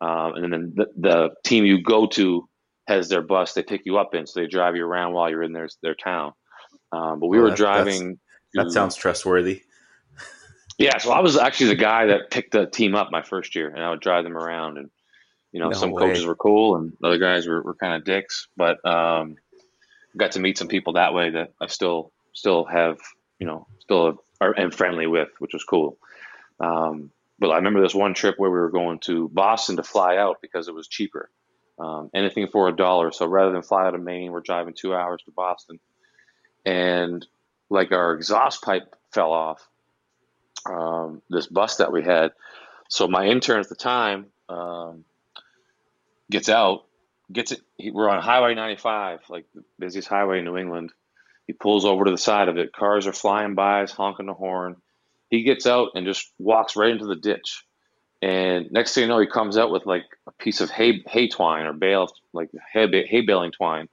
[0.00, 2.48] um, and then the, the team you go to
[2.86, 5.42] has their bus they pick you up in, so they drive you around while you're
[5.42, 6.32] in their their town.
[6.94, 8.16] Um, but we well, were driving.
[8.54, 9.62] To, that sounds trustworthy.
[10.78, 13.68] Yeah, so I was actually the guy that picked the team up my first year,
[13.68, 14.78] and I would drive them around.
[14.78, 14.90] And
[15.52, 16.02] you know, no some way.
[16.02, 18.48] coaches were cool, and other guys were, were kind of dicks.
[18.56, 19.36] But um,
[20.16, 22.98] got to meet some people that way that I still still have,
[23.38, 25.96] you know, still are am friendly with, which was cool.
[26.58, 30.16] Um, but I remember this one trip where we were going to Boston to fly
[30.16, 31.30] out because it was cheaper.
[31.78, 33.10] Um, anything for a dollar.
[33.10, 35.80] So rather than fly out of Maine, we're driving two hours to Boston
[36.64, 37.26] and
[37.70, 39.66] like our exhaust pipe fell off
[40.66, 42.32] um, this bus that we had.
[42.88, 45.04] So my intern at the time um,
[46.30, 46.84] gets out,
[47.32, 47.60] gets it.
[47.76, 50.92] He, we're on Highway 95, like the busiest highway in New England.
[51.46, 52.72] He pulls over to the side of it.
[52.72, 54.76] Cars are flying by, he's honking the horn.
[55.28, 57.64] He gets out and just walks right into the ditch.
[58.22, 61.28] And next thing you know, he comes out with like a piece of hay hay
[61.28, 63.88] twine or bale, like hay, hay baling twine,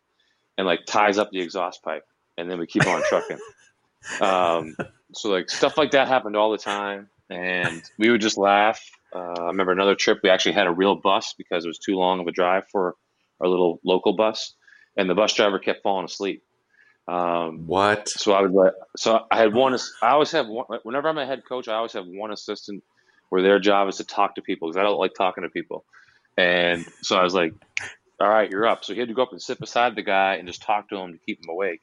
[0.58, 2.06] and like ties up the exhaust pipe
[2.42, 3.38] and then we keep on trucking.
[4.22, 4.76] um,
[5.14, 8.82] so like stuff like that happened all the time, and we would just laugh.
[9.14, 11.96] Uh, I remember another trip we actually had a real bus because it was too
[11.96, 12.96] long of a drive for
[13.40, 14.54] our little local bus,
[14.98, 16.44] and the bus driver kept falling asleep.
[17.08, 18.10] Um, what?
[18.10, 19.78] So I was like, so I had one.
[20.02, 20.66] I always have one.
[20.84, 22.84] Whenever I'm a head coach, I always have one assistant
[23.30, 25.86] where their job is to talk to people because I don't like talking to people.
[26.38, 27.54] And so I was like,
[28.20, 28.84] all right, you're up.
[28.84, 30.98] So he had to go up and sit beside the guy and just talk to
[30.98, 31.82] him to keep him awake.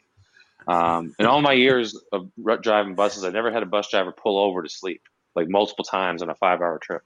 [0.68, 4.38] Um, in all my years of driving buses, I never had a bus driver pull
[4.38, 5.02] over to sleep
[5.34, 7.02] like multiple times on a five hour trip.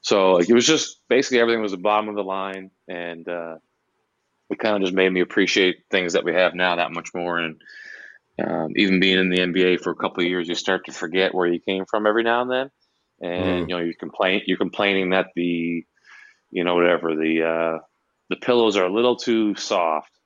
[0.00, 3.56] So like, it was just basically everything was the bottom of the line, and uh,
[4.48, 7.38] it kind of just made me appreciate things that we have now that much more.
[7.38, 7.60] And
[8.42, 11.34] um, even being in the NBA for a couple of years, you start to forget
[11.34, 12.70] where you came from every now and then,
[13.20, 13.68] and mm.
[13.68, 15.84] you know you complain you're complaining that the
[16.50, 17.78] you know whatever the uh,
[18.30, 20.17] the pillows are a little too soft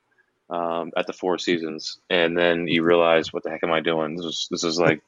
[0.52, 4.16] um, at the Four Seasons, and then you realize, what the heck am I doing?
[4.16, 5.00] This is this is like,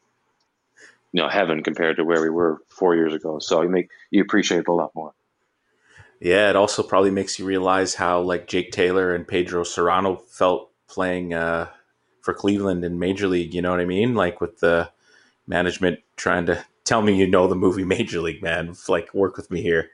[1.12, 3.38] you know, heaven compared to where we were four years ago.
[3.38, 5.12] So you make you appreciate it a lot more.
[6.18, 10.70] Yeah, it also probably makes you realize how like Jake Taylor and Pedro Cerrano felt
[10.88, 11.68] playing uh,
[12.22, 13.53] for Cleveland in Major League.
[13.53, 14.14] You know what I mean?
[14.14, 14.90] Like with the
[15.47, 18.74] management trying to tell me you know the movie Major League, man.
[18.88, 19.90] Like work with me here.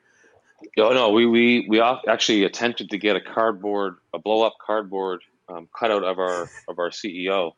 [0.78, 5.22] Oh no, we we we actually attempted to get a cardboard, a blow up cardboard
[5.50, 7.52] um, cutout of our of our CEO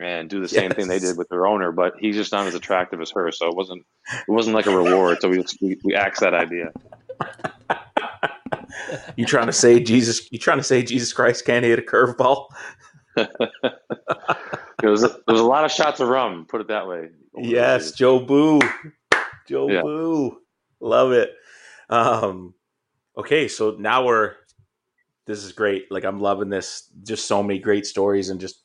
[0.00, 0.74] and do the same yes.
[0.74, 3.48] thing they did with their owner, but he's just not as attractive as her, so
[3.48, 5.18] it wasn't it wasn't like a reward.
[5.20, 6.72] So we we, we axed that idea.
[9.16, 10.30] you trying to say Jesus?
[10.30, 12.46] You trying to say Jesus Christ can't hit a curveball?
[13.16, 13.28] there
[14.82, 16.46] was a, there was a lot of shots of rum.
[16.48, 17.08] Put it that way.
[17.36, 18.60] Yes, Jobu,
[19.48, 19.82] Joe yeah.
[19.82, 20.38] Boo,
[20.80, 21.34] love it.
[21.90, 22.54] Um,
[23.16, 24.34] okay, so now we're
[25.28, 25.92] this is great.
[25.92, 26.88] Like I'm loving this.
[27.04, 28.62] Just so many great stories and just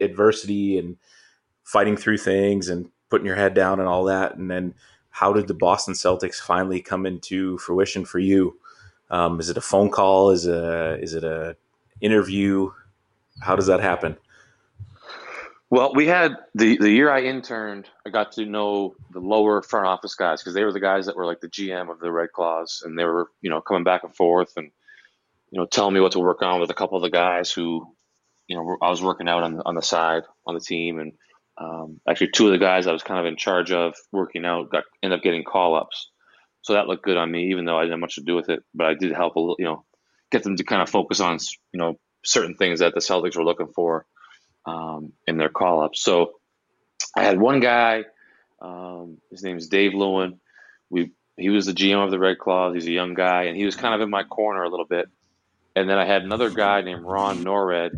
[0.00, 0.96] adversity and
[1.64, 4.36] fighting through things and putting your head down and all that.
[4.36, 4.74] And then
[5.10, 8.56] how did the Boston Celtics finally come into fruition for you?
[9.10, 10.30] Um, is it a phone call?
[10.30, 11.56] Is a is it a
[12.00, 12.70] interview?
[13.42, 14.16] How does that happen?
[15.68, 19.86] Well, we had the the year I interned, I got to know the lower front
[19.86, 22.30] office guys because they were the guys that were like the GM of the Red
[22.32, 24.70] Claws, and they were you know coming back and forth and
[25.52, 27.86] you know, telling me what to work on with a couple of the guys who,
[28.48, 31.12] you know, I was working out on on the side on the team, and
[31.58, 34.70] um, actually two of the guys I was kind of in charge of working out
[34.70, 36.10] got ended up getting call ups,
[36.62, 38.48] so that looked good on me, even though I didn't have much to do with
[38.48, 38.64] it.
[38.74, 39.84] But I did help a little, you know,
[40.30, 41.38] get them to kind of focus on
[41.72, 44.06] you know certain things that the Celtics were looking for
[44.64, 46.02] um, in their call ups.
[46.02, 46.32] So
[47.14, 48.04] I had one guy,
[48.62, 50.40] um, his name is Dave Lewin.
[50.88, 52.74] We he was the GM of the Red Claws.
[52.74, 55.08] He's a young guy, and he was kind of in my corner a little bit.
[55.74, 57.92] And then I had another guy named Ron Nored,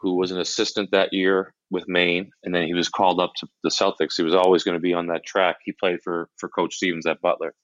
[0.00, 3.48] who was an assistant that year with Maine, and then he was called up to
[3.64, 4.16] the Celtics.
[4.16, 5.56] He was always going to be on that track.
[5.64, 7.54] He played for for Coach Stevens at Butler.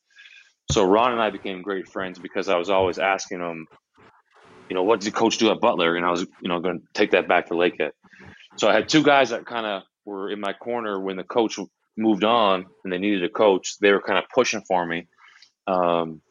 [0.73, 3.67] So Ron and I became great friends because I was always asking him,
[4.69, 5.97] you know, what did the Coach do at Butler?
[5.97, 7.93] And I was, you know, going to take that back to Lakehead.
[8.57, 11.59] So I had two guys that kind of were in my corner when the coach
[11.97, 13.77] moved on and they needed a coach.
[13.81, 15.07] They were kind of pushing for me.
[15.67, 16.23] Um,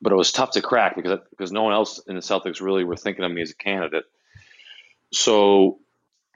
[0.00, 2.84] but it was tough to crack because because no one else in the Celtics really
[2.84, 4.04] were thinking of me as a candidate.
[5.12, 5.78] So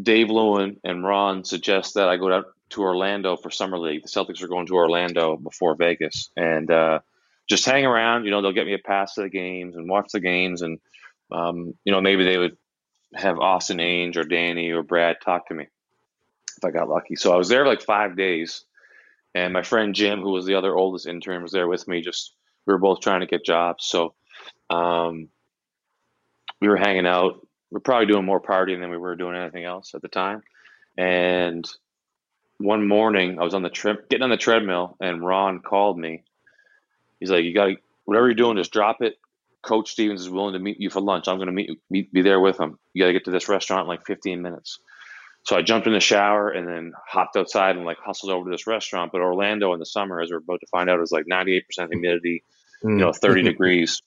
[0.02, 4.02] Dave Lewin and Ron suggest that I go out to Orlando for summer league.
[4.02, 7.00] The Celtics are going to Orlando before Vegas, and uh,
[7.48, 8.24] just hang around.
[8.24, 10.78] You know, they'll get me a pass to the games and watch the games, and
[11.30, 12.56] um, you know maybe they would
[13.14, 15.66] have Austin Ainge or Danny or Brad talk to me
[16.56, 17.16] if I got lucky.
[17.16, 18.64] So I was there like five days,
[19.34, 22.00] and my friend Jim, who was the other oldest intern, was there with me.
[22.00, 22.34] Just
[22.66, 24.14] we were both trying to get jobs, so
[24.68, 25.28] um,
[26.60, 27.46] we were hanging out.
[27.70, 30.42] We are probably doing more partying than we were doing anything else at the time.
[30.96, 31.68] And
[32.58, 36.24] one morning, I was on the trip, getting on the treadmill, and Ron called me.
[37.18, 39.18] He's like, "You got to whatever you're doing, just drop it.
[39.62, 41.28] Coach Stevens is willing to meet you for lunch.
[41.28, 42.78] I'm going to meet, meet be there with him.
[42.92, 44.80] You got to get to this restaurant in like 15 minutes."
[45.44, 48.50] So I jumped in the shower and then hopped outside and like hustled over to
[48.50, 49.10] this restaurant.
[49.12, 52.44] But Orlando in the summer, as we're about to find out, is like 98% humidity,
[52.84, 52.90] mm.
[52.90, 54.02] you know, 30 degrees.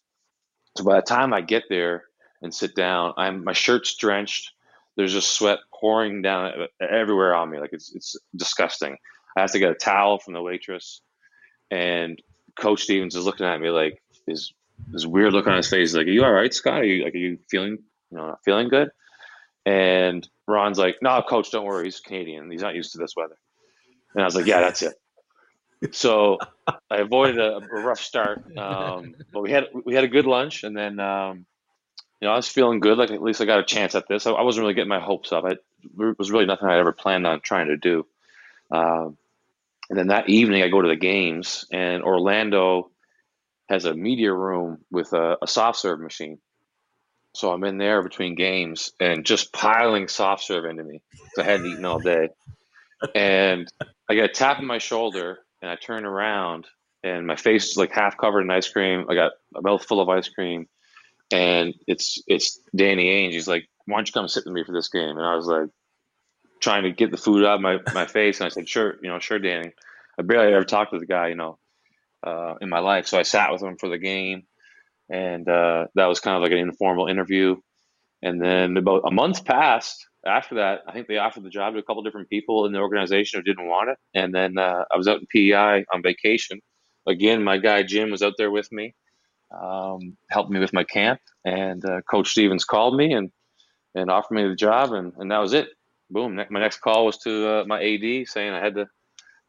[0.78, 2.04] So by the time I get there
[2.42, 4.52] and sit down, I'm my shirt's drenched.
[4.96, 7.60] There's just sweat pouring down everywhere on me.
[7.60, 8.98] Like it's it's disgusting.
[9.36, 11.02] I have to get a towel from the waitress,
[11.72, 12.22] and
[12.60, 14.54] Coach Stevens is looking at me like is
[14.92, 15.90] this weird look on his face.
[15.90, 16.82] He's like, "Are you all right, Scott?
[16.82, 17.80] Are you like are you feeling
[18.12, 18.90] you know feeling good?"
[19.66, 21.86] And Ron's like, "No, coach, don't worry.
[21.86, 22.52] He's Canadian.
[22.52, 23.38] He's not used to this weather."
[24.14, 24.94] And I was like, "Yeah, that's it."
[25.92, 26.40] So
[26.90, 30.64] I avoided a, a rough start, um, but we had we had a good lunch,
[30.64, 31.46] and then um,
[32.22, 32.98] you know I was feeling good.
[32.98, 34.26] Like at least I got a chance at this.
[34.26, 35.46] I, I wasn't really getting my hopes up.
[35.46, 35.64] It
[36.18, 38.06] was really nothing I ever planned on trying to do.
[38.72, 39.18] Um,
[39.90, 42.90] and then that evening, I go to the games, and Orlando
[43.68, 46.40] has a media room with a, a soft serve machine.
[47.36, 51.02] So I'm in there between games and just piling soft serve into me.
[51.32, 52.30] because I hadn't eaten all day.
[53.16, 53.72] And
[54.10, 56.68] I get a tap on my shoulder and I turn around
[57.04, 59.06] and my face is like half covered in ice cream.
[59.10, 60.68] I got a mouth full of ice cream.
[61.32, 63.34] And it's it's Danny Ainge.
[63.34, 65.18] He's like, Why don't you come sit with me for this game?
[65.18, 65.70] And I was like
[66.62, 69.10] trying to get the food out of my, my face and I said, Sure, you
[69.10, 69.72] know, sure, Danny.
[70.18, 71.58] I barely ever talked to the guy, you know,
[72.24, 73.08] uh, in my life.
[73.08, 74.44] So I sat with him for the game
[75.10, 77.56] and uh, that was kind of like an informal interview.
[78.22, 80.82] And then about a month passed after that.
[80.88, 83.44] I think they offered the job to a couple different people in the organization who
[83.44, 83.98] didn't want it.
[84.14, 86.60] And then uh, I was out in PEI on vacation.
[87.08, 88.96] Again, my guy Jim was out there with me,
[89.52, 91.20] um, helped me with my camp.
[91.46, 93.32] And uh, Coach Stevens called me and
[93.96, 95.68] and offered me the job, and, and that was it.
[96.10, 96.36] Boom.
[96.50, 98.88] My next call was to uh, my AD saying I had to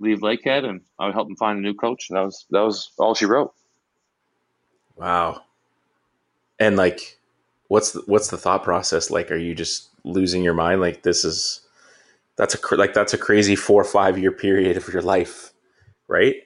[0.01, 2.09] leave Lakehead and I would help him find a new coach.
[2.11, 3.53] That was that was all she wrote.
[4.97, 5.43] Wow.
[6.59, 7.19] And like,
[7.69, 9.31] what's the, what's the thought process like?
[9.31, 10.81] Are you just losing your mind?
[10.81, 11.61] Like this is
[12.37, 15.53] that's a like that's a crazy four or five year period of your life,
[16.09, 16.37] right?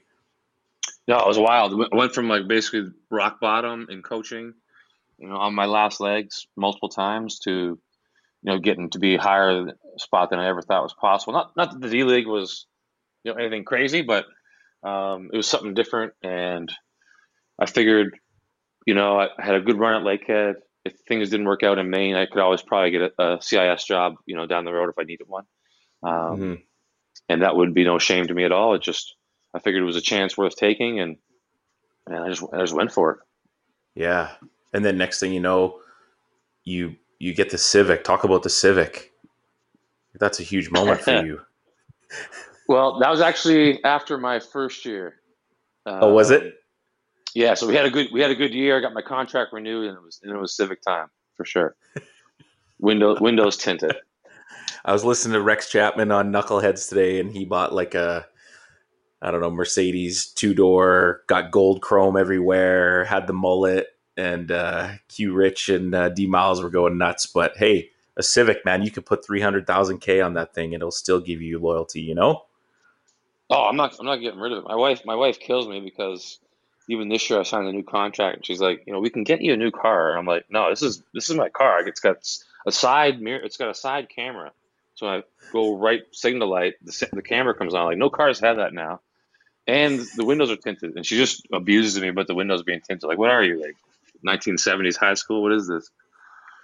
[1.07, 1.89] No, it was wild.
[1.93, 4.53] I went from like basically rock bottom in coaching,
[5.19, 7.79] you know, on my last legs multiple times to, you
[8.43, 11.33] know, getting to be higher spot than I ever thought was possible.
[11.33, 12.67] Not not that the D League was,
[13.25, 14.27] you know, anything crazy, but
[14.83, 16.71] um, it was something different, and
[17.59, 18.19] I figured
[18.89, 20.55] you know, I had a good run at Lakehead.
[20.87, 23.85] If things didn't work out in Maine, I could always probably get a, a CIS
[23.85, 25.45] job, you know, down the road if I needed one.
[26.03, 26.55] Um, mm-hmm.
[27.29, 28.75] And that would be no shame to me at all.
[28.75, 29.15] It just,
[29.53, 31.19] I figured it was a chance worth taking, and
[32.07, 33.19] and I just I just went for it.
[33.95, 34.31] Yeah,
[34.73, 35.81] and then next thing you know,
[36.65, 38.05] you you get the Civic.
[38.05, 39.13] Talk about the Civic.
[40.15, 41.43] That's a huge moment for you.
[42.69, 45.17] well, that was actually after my first year.
[45.85, 46.55] oh, was it?
[47.35, 48.77] Yeah, so we had a good we had a good year.
[48.77, 51.77] I got my contract renewed, and it was and it was Civic time for sure.
[52.79, 53.97] Windows Windows tinted.
[54.85, 58.27] I was listening to Rex Chapman on Knuckleheads today, and he bought like a
[59.21, 64.91] I don't know Mercedes two door, got gold chrome everywhere, had the mullet, and uh,
[65.09, 67.27] Q Rich and uh, D Miles were going nuts.
[67.27, 70.75] But hey, a Civic man, you could put three hundred thousand k on that thing,
[70.75, 72.01] and it'll still give you loyalty.
[72.01, 72.43] You know.
[73.51, 73.97] Oh, I'm not.
[73.99, 74.69] I'm not getting rid of it.
[74.69, 75.03] My wife.
[75.05, 76.39] My wife kills me because
[76.89, 79.23] even this year I signed a new contract and she's like, you know, we can
[79.23, 80.17] get you a new car.
[80.17, 81.87] I'm like, no, this is this is my car.
[81.87, 82.17] It's got
[82.67, 83.45] a side mirror.
[83.45, 84.53] It's got a side camera.
[84.95, 85.23] So I
[85.53, 86.75] go right signal light.
[86.83, 87.87] The, the camera comes on.
[87.87, 89.01] Like no cars have that now,
[89.67, 90.97] and the windows are tinted.
[90.97, 93.07] And she just abuses me about the windows being tinted.
[93.07, 93.77] Like, what are you like,
[94.27, 95.43] 1970s high school?
[95.43, 95.91] What is this?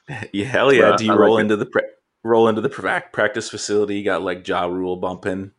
[0.34, 0.96] Yeah, hell yeah.
[0.96, 1.88] Do you I roll like into the pre-
[2.22, 3.96] roll into the practice facility.
[3.96, 5.52] You got like Ja Rule bumping.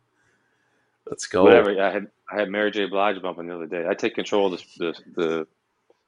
[1.06, 1.44] Let's go.
[1.44, 1.80] Whatever.
[1.80, 2.86] I had I had Mary J.
[2.86, 3.86] Blige bumping the other day.
[3.88, 5.46] I take control of the the, the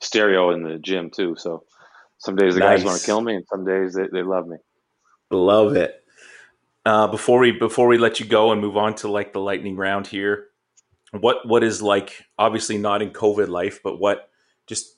[0.00, 1.36] stereo in the gym too.
[1.38, 1.64] So
[2.18, 2.78] some days the nice.
[2.78, 4.56] guys want to kill me, and some days they, they love me.
[5.30, 6.02] Love it.
[6.84, 9.76] Uh, before we before we let you go and move on to like the lightning
[9.76, 10.48] round here,
[11.12, 14.30] what what is like obviously not in COVID life, but what
[14.66, 14.96] just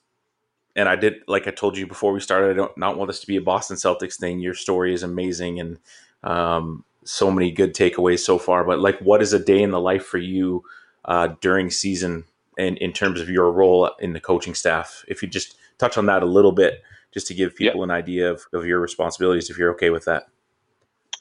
[0.77, 3.21] and I did like I told you before we started, I don't not want this
[3.21, 4.41] to be a Boston Celtics thing.
[4.41, 5.79] Your story is amazing and
[6.23, 8.65] um, so many good takeaways so far.
[8.65, 10.65] But like, what is a day in the life for you
[11.05, 12.25] uh, during season
[12.59, 15.05] and in terms of your role in the coaching staff?
[15.09, 16.83] If you just touch on that a little bit,
[17.13, 20.29] just to give people an idea of, of your responsibilities, if you're okay with that.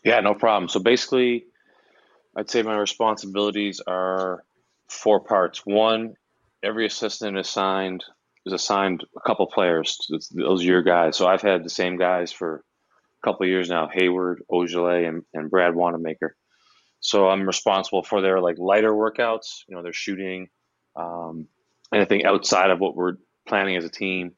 [0.04, 0.70] Yeah, no problem.
[0.70, 1.46] So basically,
[2.36, 4.44] I'd say my responsibilities are
[4.88, 5.66] four parts.
[5.66, 6.16] One,
[6.64, 8.04] every assistant assigned
[8.46, 9.98] is assigned a couple players.
[10.32, 11.18] Those are your guys.
[11.18, 12.64] So I've had the same guys for
[13.24, 16.36] couple years now: Hayward, Ojeleye, and, and Brad Wanamaker.
[17.00, 19.64] So I'm responsible for their like lighter workouts.
[19.68, 20.50] You know, their shooting,
[20.96, 21.48] um,
[21.94, 23.16] anything outside of what we're
[23.48, 24.34] planning as a team.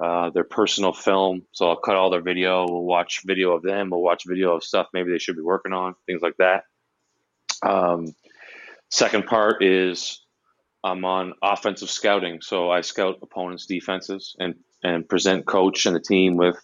[0.00, 1.42] Uh, their personal film.
[1.52, 2.66] So I'll cut all their video.
[2.66, 3.90] We'll watch video of them.
[3.90, 6.64] We'll watch video of stuff maybe they should be working on, things like that.
[7.62, 8.06] Um,
[8.90, 10.24] second part is
[10.82, 12.40] I'm on offensive scouting.
[12.40, 16.56] So I scout opponents' defenses and, and present coach and the team with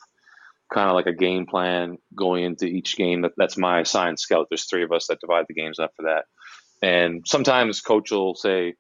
[0.73, 3.23] kind of like a game plan going into each game.
[3.23, 4.47] That, that's my assigned scout.
[4.51, 6.25] There's three of us that divide the games up for that.
[6.83, 8.75] And sometimes coach will say, you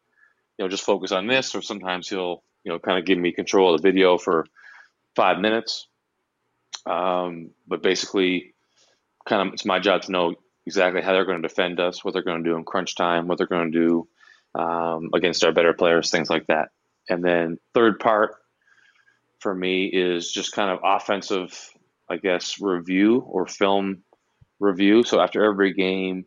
[0.58, 3.74] know, just focus on this, or sometimes he'll, you know, kind of give me control
[3.74, 4.46] of the video for
[5.16, 5.86] five minutes.
[6.86, 8.54] Um, but basically,
[9.26, 10.34] kind of, it's my job to know
[10.66, 13.26] exactly how they're going to defend us, what they're going to do in crunch time,
[13.26, 14.08] what they're going to do
[14.60, 16.68] um, against our better players, things like that.
[17.08, 18.34] And then third part
[19.40, 21.70] for me is just kind of offensive,
[22.10, 24.02] I guess, review or film
[24.60, 25.02] review.
[25.02, 26.24] So after every game,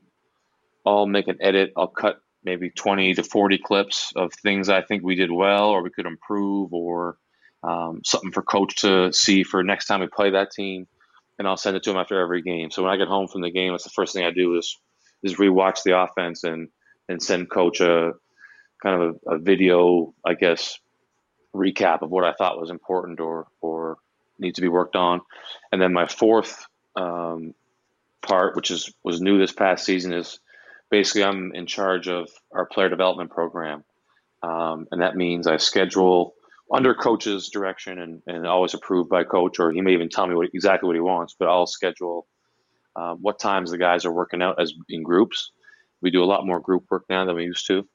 [0.86, 1.74] I'll make an edit.
[1.78, 5.84] I'll cut maybe 20 to 40 clips of things I think we did well or
[5.84, 7.18] we could improve or
[7.64, 10.88] um, something for coach to see for next time we play that team.
[11.38, 12.72] And I'll send it to him after every game.
[12.72, 14.78] So when I get home from the game, that's the first thing I do is
[15.24, 16.68] is rewatch the offense and
[17.10, 18.14] and send coach a
[18.82, 20.78] kind of a, a video, I guess,
[21.56, 23.98] recap of what I thought was important or or
[24.42, 25.22] needs to be worked on.
[25.72, 26.66] And then my fourth
[26.96, 27.54] um,
[28.22, 30.39] part, which is was new this past season, is
[30.89, 33.84] basically I'm in charge of our player development program,
[34.44, 36.34] um, and that means I schedule
[36.74, 40.36] under coach's direction and, and always approved by coach, or he may even tell me
[40.36, 41.36] what exactly what he wants.
[41.38, 42.28] But I'll schedule
[42.96, 45.52] uh, what times the guys are working out as in groups,
[46.02, 47.88] we do a lot more group work now than we used to,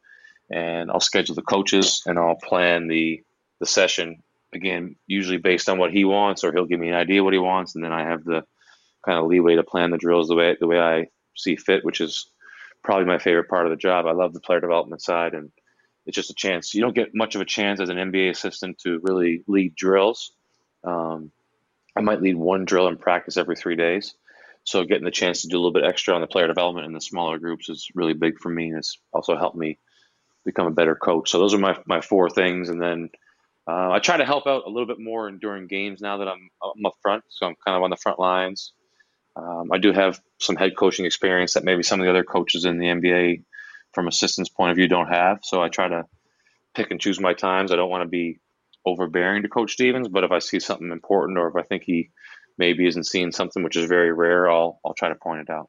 [0.50, 3.22] and I'll schedule the coaches and I'll plan the
[3.58, 4.22] the session
[4.56, 7.38] again, usually based on what he wants, or he'll give me an idea what he
[7.38, 8.44] wants, and then I have the
[9.04, 12.00] kind of leeway to plan the drills the way the way I see fit, which
[12.00, 12.30] is
[12.82, 14.06] probably my favorite part of the job.
[14.06, 15.50] I love the player development side, and
[16.06, 16.74] it's just a chance.
[16.74, 20.32] You don't get much of a chance as an NBA assistant to really lead drills.
[20.84, 21.30] Um,
[21.96, 24.14] I might lead one drill in practice every three days,
[24.64, 26.92] so getting the chance to do a little bit extra on the player development in
[26.92, 28.68] the smaller groups is really big for me.
[28.68, 29.78] and It's also helped me
[30.44, 31.30] become a better coach.
[31.30, 32.68] So those are my, my four things.
[32.68, 33.10] And then
[33.68, 36.48] uh, I try to help out a little bit more during games now that I'm,
[36.62, 37.24] I'm up front.
[37.28, 38.72] So I'm kind of on the front lines.
[39.34, 42.64] Um, I do have some head coaching experience that maybe some of the other coaches
[42.64, 43.42] in the NBA
[43.92, 45.40] from assistants point of view don't have.
[45.42, 46.04] So I try to
[46.74, 47.72] pick and choose my times.
[47.72, 48.38] I don't want to be
[48.84, 52.10] overbearing to Coach Stevens, but if I see something important or if I think he
[52.56, 55.68] maybe isn't seeing something which is very rare, I'll I'll try to point it out.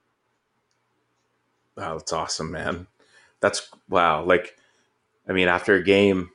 [1.75, 2.87] Wow, that's awesome, man.
[3.39, 4.23] That's wow.
[4.23, 4.55] Like,
[5.27, 6.29] I mean, after a game,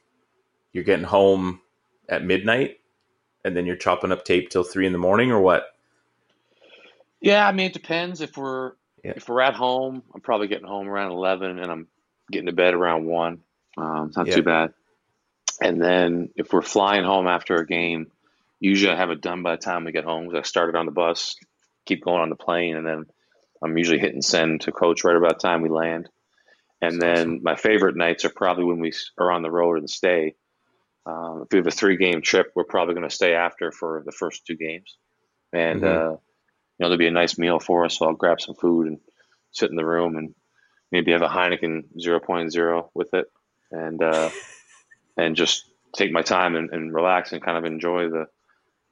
[0.72, 1.60] you're getting home
[2.08, 2.78] at midnight,
[3.44, 5.66] and then you're chopping up tape till three in the morning, or what?
[7.20, 8.20] Yeah, I mean, it depends.
[8.20, 8.72] If we're
[9.04, 9.12] yeah.
[9.16, 11.88] if we're at home, I'm probably getting home around eleven, and I'm
[12.30, 13.40] getting to bed around one.
[13.76, 14.34] Um, it's not yeah.
[14.36, 14.74] too bad.
[15.60, 18.10] And then if we're flying home after a game,
[18.58, 20.86] usually I have it done by the time we get home because I started on
[20.86, 21.36] the bus,
[21.86, 23.06] keep going on the plane, and then
[23.62, 26.08] I'm usually hitting send to coach right about the time we land.
[26.80, 27.40] And That's then awesome.
[27.44, 30.34] my favorite nights are probably when we are on the road and stay.
[31.05, 34.03] Um, if we have a three game trip, we're probably going to stay after for
[34.05, 34.96] the first two games.
[35.53, 35.86] And, mm-hmm.
[35.86, 37.98] uh, you know, there'll be a nice meal for us.
[37.98, 38.98] So I'll grab some food and
[39.50, 40.34] sit in the room and
[40.90, 43.26] maybe have a Heineken 0.0 with it
[43.70, 44.30] and, uh,
[45.16, 48.26] and just take my time and, and relax and kind of enjoy the,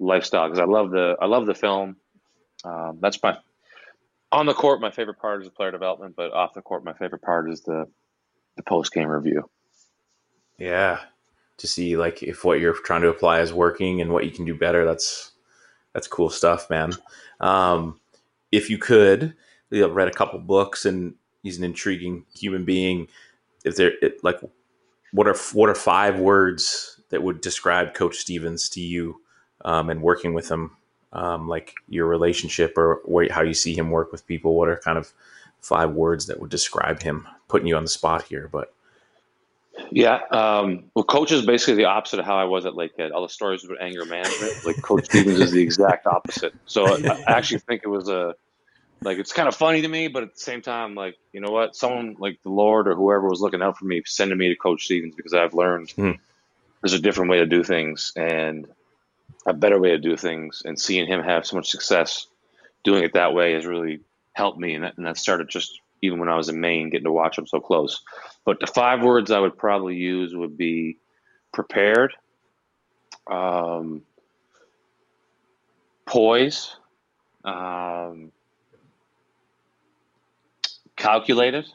[0.01, 1.97] lifestyle because I love the I love the film.
[2.65, 3.37] Um, that's my
[4.33, 4.81] on the court.
[4.81, 7.61] My favorite part is the player development, but off the court, my favorite part is
[7.61, 7.87] the
[8.57, 9.49] the post game review.
[10.59, 11.01] Yeah,
[11.61, 14.45] to see like if what you're trying to apply is working and what you can
[14.45, 14.85] do better.
[14.85, 15.33] That's
[15.93, 16.93] that's cool stuff, man.
[17.41, 18.01] Um,
[18.53, 19.35] if you could,
[19.71, 23.09] you know, read a couple books and he's an intriguing human being.
[23.65, 24.41] If there, it, like,
[25.13, 29.21] what are what are five words that would describe Coach Stevens to you,
[29.65, 30.77] um, and working with him,
[31.13, 33.01] um, like your relationship or
[33.31, 34.55] how you see him work with people?
[34.55, 35.13] What are kind of
[35.61, 37.27] five words that would describe him?
[37.49, 38.73] Putting you on the spot here, but
[39.91, 43.13] yeah, um, well, coach is basically the opposite of how I was at Lakehead.
[43.13, 46.55] All the stories about anger management, like Coach Stevens is the exact opposite.
[46.67, 48.35] So I, I actually think it was a
[49.03, 51.51] like it's kind of funny to me, but at the same time, like you know
[51.51, 54.57] what, someone like the Lord or whoever was looking out for me, sending me to
[54.57, 56.13] Coach Stevens because I've learned hmm.
[56.83, 58.67] there's a different way to do things and
[59.47, 62.27] a better way to do things, and seeing him have so much success
[62.85, 64.01] doing it that way has really
[64.33, 67.05] helped me, and that, and that started just even when I was in Maine, getting
[67.05, 68.03] to watch them so close.
[68.45, 70.99] But the five words I would probably use would be
[71.53, 72.15] prepared,
[73.31, 74.03] um,
[76.07, 76.77] poise.
[77.45, 78.33] Um,
[81.01, 81.67] calculated,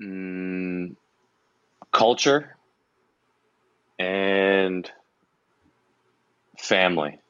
[0.00, 0.96] mm,
[1.92, 2.56] culture,
[3.98, 4.90] and
[6.58, 7.20] family.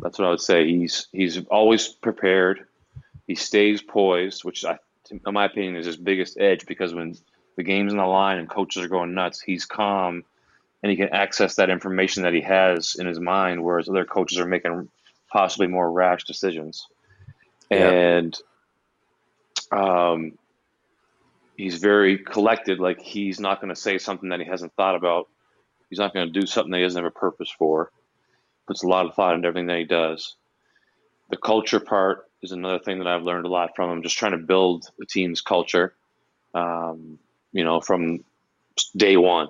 [0.00, 0.66] That's what I would say.
[0.66, 2.66] He's he's always prepared.
[3.26, 4.78] He stays poised, which I,
[5.10, 7.16] in my opinion, is his biggest edge because when
[7.56, 10.24] the game's on the line and coaches are going nuts, he's calm
[10.82, 14.38] and he can access that information that he has in his mind, whereas other coaches
[14.38, 14.88] are making
[15.30, 16.86] possibly more rash decisions
[17.70, 18.38] and
[19.72, 20.38] um,
[21.56, 22.80] he's very collected.
[22.80, 25.28] Like he's not going to say something that he hasn't thought about.
[25.90, 27.90] He's not going to do something that he doesn't have a purpose for.
[28.68, 30.36] Puts a lot of thought into everything that he does.
[31.30, 34.02] The culture part is another thing that I've learned a lot from him.
[34.02, 35.94] Just trying to build a team's culture,
[36.54, 37.18] um,
[37.52, 38.24] you know, from
[38.96, 39.48] day one.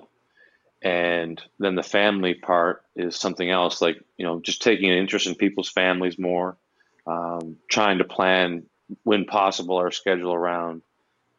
[0.81, 5.27] And then the family part is something else, like you know, just taking an interest
[5.27, 6.57] in people's families more,
[7.05, 8.63] um, trying to plan
[9.03, 10.81] when possible our schedule around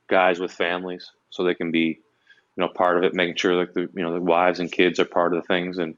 [0.09, 2.01] guys with families so they can be
[2.57, 4.99] you know part of it making sure like the you know the wives and kids
[4.99, 5.97] are part of the things and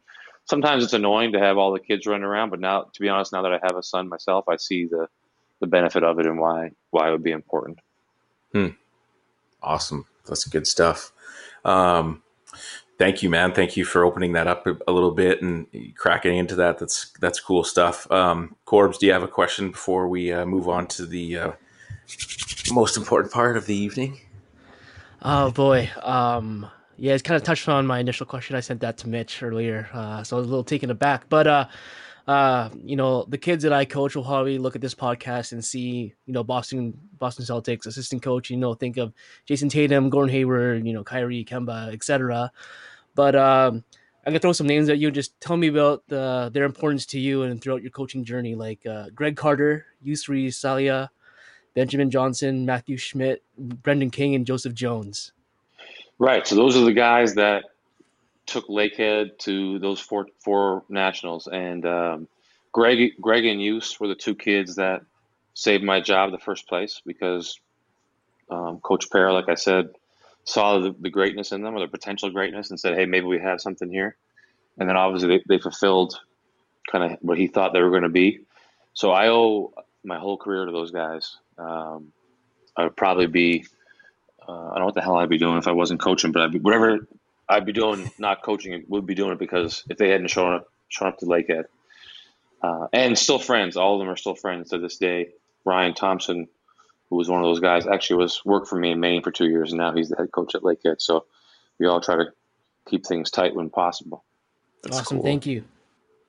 [0.52, 3.32] sometimes it's annoying to have all the kids running around but now to be honest
[3.32, 5.08] now that i have a son myself i see the
[5.60, 7.78] the benefit of it and why why it would be important
[8.52, 8.68] hmm.
[9.62, 11.12] awesome that's good stuff
[11.64, 12.22] um,
[13.02, 13.52] Thank you, man.
[13.52, 16.78] Thank you for opening that up a little bit and cracking into that.
[16.78, 18.08] That's that's cool stuff.
[18.12, 21.52] Um, Corbs, do you have a question before we uh, move on to the uh,
[22.72, 24.20] most important part of the evening?
[25.22, 28.56] Oh boy, um, yeah, it's kind of touched on my initial question.
[28.56, 31.28] I sent that to Mitch earlier, uh, so I was a little taken aback.
[31.28, 31.66] But uh,
[32.26, 35.64] uh, you know, the kids that I coach will probably look at this podcast and
[35.64, 38.50] see, you know, Boston Boston Celtics assistant coach.
[38.50, 39.12] You know, think of
[39.46, 42.52] Jayson Tatum, Gordon Hayward, you know, Kyrie, Kemba, etc.
[43.14, 43.84] But um,
[44.24, 45.10] I'm gonna throw some names at you.
[45.10, 48.54] Just tell me about the, their importance to you and throughout your coaching journey.
[48.54, 51.08] Like uh, Greg Carter, Yusri Salia,
[51.74, 55.32] Benjamin Johnson, Matthew Schmidt, Brendan King, and Joseph Jones.
[56.22, 56.46] Right.
[56.46, 57.64] So those are the guys that
[58.46, 62.28] took Lakehead to those four four nationals, and um,
[62.70, 65.02] Greg Greg and Use were the two kids that
[65.54, 67.58] saved my job the first place because
[68.52, 69.88] um, Coach Pear, like I said,
[70.44, 73.40] saw the, the greatness in them or the potential greatness and said, hey, maybe we
[73.40, 74.14] have something here.
[74.78, 76.20] And then obviously they, they fulfilled
[76.88, 78.42] kind of what he thought they were going to be.
[78.94, 81.36] So I owe my whole career to those guys.
[81.58, 82.12] Um,
[82.76, 83.66] I would probably be,
[84.52, 86.42] uh, I don't know what the hell I'd be doing if I wasn't coaching, but
[86.42, 87.06] I'd be, whatever
[87.48, 90.68] I'd be doing, not coaching, would be doing it because if they hadn't shown up,
[90.88, 91.64] shown up to Lakehead.
[92.62, 93.76] Uh, and still friends.
[93.76, 95.30] All of them are still friends to this day.
[95.64, 96.48] Ryan Thompson,
[97.08, 99.48] who was one of those guys, actually was worked for me in Maine for two
[99.48, 101.00] years, and now he's the head coach at Lakehead.
[101.00, 101.24] So
[101.78, 102.26] we all try to
[102.86, 104.24] keep things tight when possible.
[104.82, 105.24] That's awesome, cool.
[105.24, 105.64] thank you.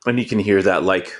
[0.05, 1.13] And you can hear that like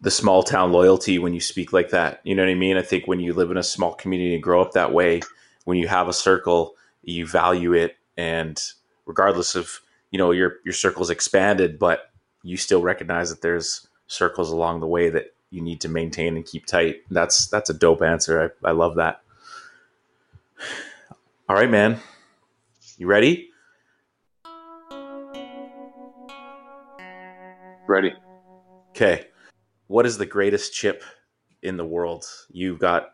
[0.00, 2.20] the small town loyalty when you speak like that.
[2.24, 2.76] You know what I mean?
[2.76, 5.20] I think when you live in a small community and grow up that way,
[5.64, 8.60] when you have a circle, you value it, and
[9.06, 12.10] regardless of you know your your circle's expanded, but
[12.42, 16.46] you still recognize that there's circles along the way that you need to maintain and
[16.46, 17.02] keep tight.
[17.10, 18.52] That's that's a dope answer.
[18.64, 19.22] I, I love that.
[21.48, 21.98] All right, man.
[22.96, 23.48] You ready?
[27.86, 28.14] Ready.
[28.90, 29.26] Okay.
[29.88, 31.02] What is the greatest chip
[31.62, 32.24] in the world?
[32.50, 33.12] You've got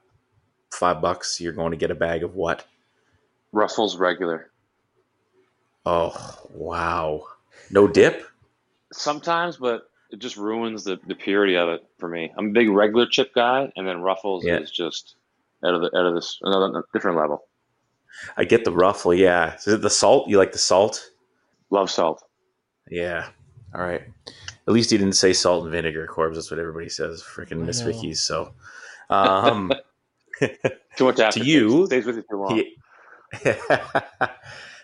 [0.70, 1.40] five bucks.
[1.40, 2.66] You're going to get a bag of what?
[3.52, 4.50] Ruffles regular.
[5.86, 7.24] Oh, wow.
[7.70, 8.26] No dip?
[8.92, 12.32] Sometimes, but it just ruins the, the purity of it for me.
[12.36, 14.58] I'm a big regular chip guy, and then Ruffles yeah.
[14.58, 15.16] is just
[15.64, 17.44] out of the out of this another different level.
[18.36, 19.56] I get the ruffle, yeah.
[19.56, 20.28] Is it the salt?
[20.28, 21.10] You like the salt?
[21.70, 22.24] Love salt.
[22.90, 23.28] Yeah.
[23.74, 24.02] All right.
[24.66, 26.34] At least he didn't say salt and vinegar, Corbs.
[26.34, 27.22] That's what everybody says.
[27.22, 28.20] Freaking Miss Vickie's.
[28.20, 28.52] So,
[29.10, 29.72] um,
[30.96, 32.62] too much to you, stays with you too long.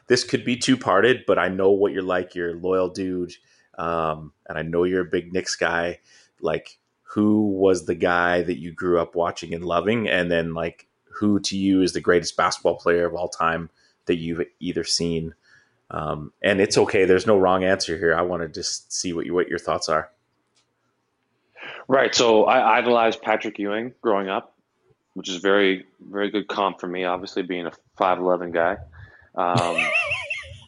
[0.06, 2.34] this could be two parted, but I know what you're like.
[2.34, 3.32] You're a loyal dude,
[3.78, 6.00] um, and I know you're a big Knicks guy.
[6.40, 10.86] Like, who was the guy that you grew up watching and loving, and then like,
[11.04, 13.70] who to you is the greatest basketball player of all time
[14.06, 15.34] that you've either seen?
[15.90, 17.04] Um, and it's okay.
[17.04, 18.14] There's no wrong answer here.
[18.14, 20.10] I want to just see what you, what your thoughts are.
[21.86, 22.14] Right.
[22.14, 24.53] So I idolized Patrick Ewing growing up,
[25.14, 28.76] which is very, very good comp for me, obviously being a 5'11 guy.
[29.34, 29.78] Um,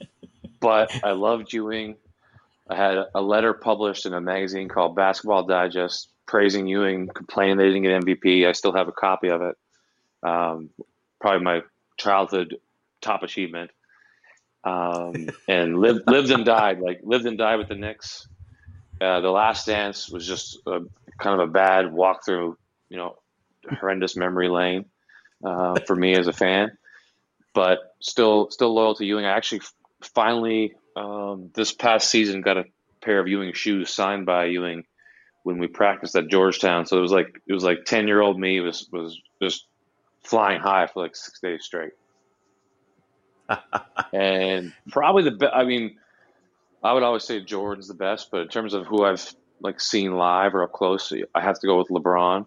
[0.60, 1.96] but I loved Ewing.
[2.68, 7.66] I had a letter published in a magazine called Basketball Digest praising Ewing, complaining they
[7.66, 8.46] didn't get MVP.
[8.46, 9.56] I still have a copy of it.
[10.22, 10.70] Um,
[11.20, 11.62] probably my
[11.96, 12.56] childhood
[13.00, 13.70] top achievement.
[14.64, 18.26] Um, and lived, lived and died, like lived and died with the Knicks.
[19.00, 20.80] Uh, the Last Dance was just a,
[21.18, 22.56] kind of a bad walk through,
[22.88, 23.16] you know,
[23.68, 24.86] horrendous memory lane
[25.44, 26.76] uh, for me as a fan.
[27.54, 29.24] But still, still loyal to Ewing.
[29.24, 29.62] I actually
[30.02, 32.64] finally um, this past season got a
[33.00, 34.84] pair of Ewing shoes signed by Ewing
[35.42, 36.86] when we practiced at Georgetown.
[36.86, 39.66] So it was like it was like ten year old me was was just
[40.22, 41.92] flying high for like six days straight.
[44.12, 45.52] and probably the best.
[45.54, 45.96] I mean,
[46.82, 50.16] I would always say Jordan's the best, but in terms of who I've like seen
[50.16, 52.46] live or up close, I have to go with LeBron.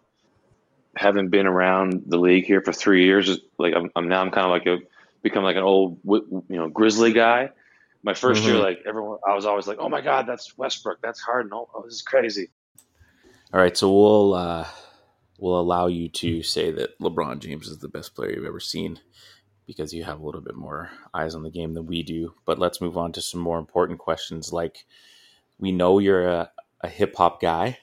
[0.99, 4.45] Having been around the league here for three years, like I'm, I'm now I'm kind
[4.45, 4.79] of like a
[5.21, 7.51] become like an old you know Grizzly guy.
[8.01, 8.47] My 1st mm-hmm.
[8.47, 11.51] year, like everyone, I was always like, "Oh my God, that's Westbrook, that's Harden.
[11.53, 12.49] Oh, oh this is crazy."
[13.53, 14.67] All right, so we'll uh,
[15.37, 18.99] we'll allow you to say that LeBron James is the best player you've ever seen
[19.69, 22.33] because you have a little bit more eyes on the game than we do.
[22.45, 24.51] But let's move on to some more important questions.
[24.51, 24.85] Like,
[25.59, 27.77] we know you're a, a hip hop guy.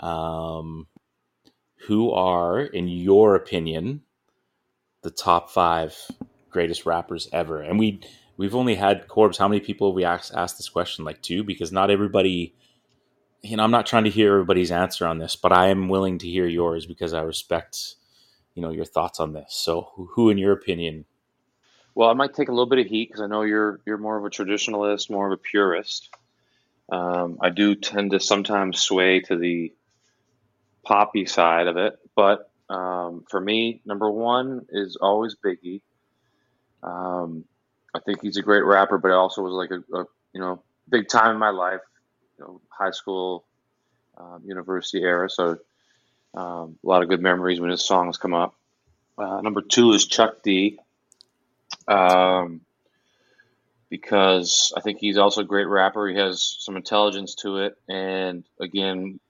[0.00, 0.88] Um,
[1.86, 4.02] who are, in your opinion,
[5.02, 5.96] the top five
[6.50, 7.60] greatest rappers ever?
[7.60, 8.00] And we
[8.36, 9.38] we've only had Corbs.
[9.38, 11.04] How many people we asked asked this question?
[11.04, 12.54] Like two, because not everybody.
[13.42, 16.16] You know, I'm not trying to hear everybody's answer on this, but I am willing
[16.18, 17.96] to hear yours because I respect,
[18.54, 19.54] you know, your thoughts on this.
[19.54, 21.04] So, who, in your opinion?
[21.94, 24.16] Well, I might take a little bit of heat because I know you're you're more
[24.16, 26.10] of a traditionalist, more of a purist.
[26.90, 29.72] Um, I do tend to sometimes sway to the
[30.84, 35.80] poppy side of it, but um, for me, number one is always Biggie.
[36.82, 37.44] Um,
[37.94, 40.62] I think he's a great rapper, but it also was like a, a you know
[40.88, 41.80] big time in my life,
[42.38, 43.44] you know, high school,
[44.18, 45.30] um, university era.
[45.30, 45.58] So
[46.34, 48.54] um, a lot of good memories when his songs come up.
[49.16, 50.78] Uh, number two is Chuck D.
[51.86, 52.62] Um,
[53.90, 56.08] because I think he's also a great rapper.
[56.08, 59.20] He has some intelligence to it, and again,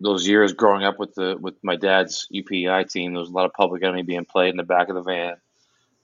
[0.00, 3.46] those years growing up with the with my dad's UPEI team, there was a lot
[3.46, 5.36] of Public Enemy being played in the back of the van.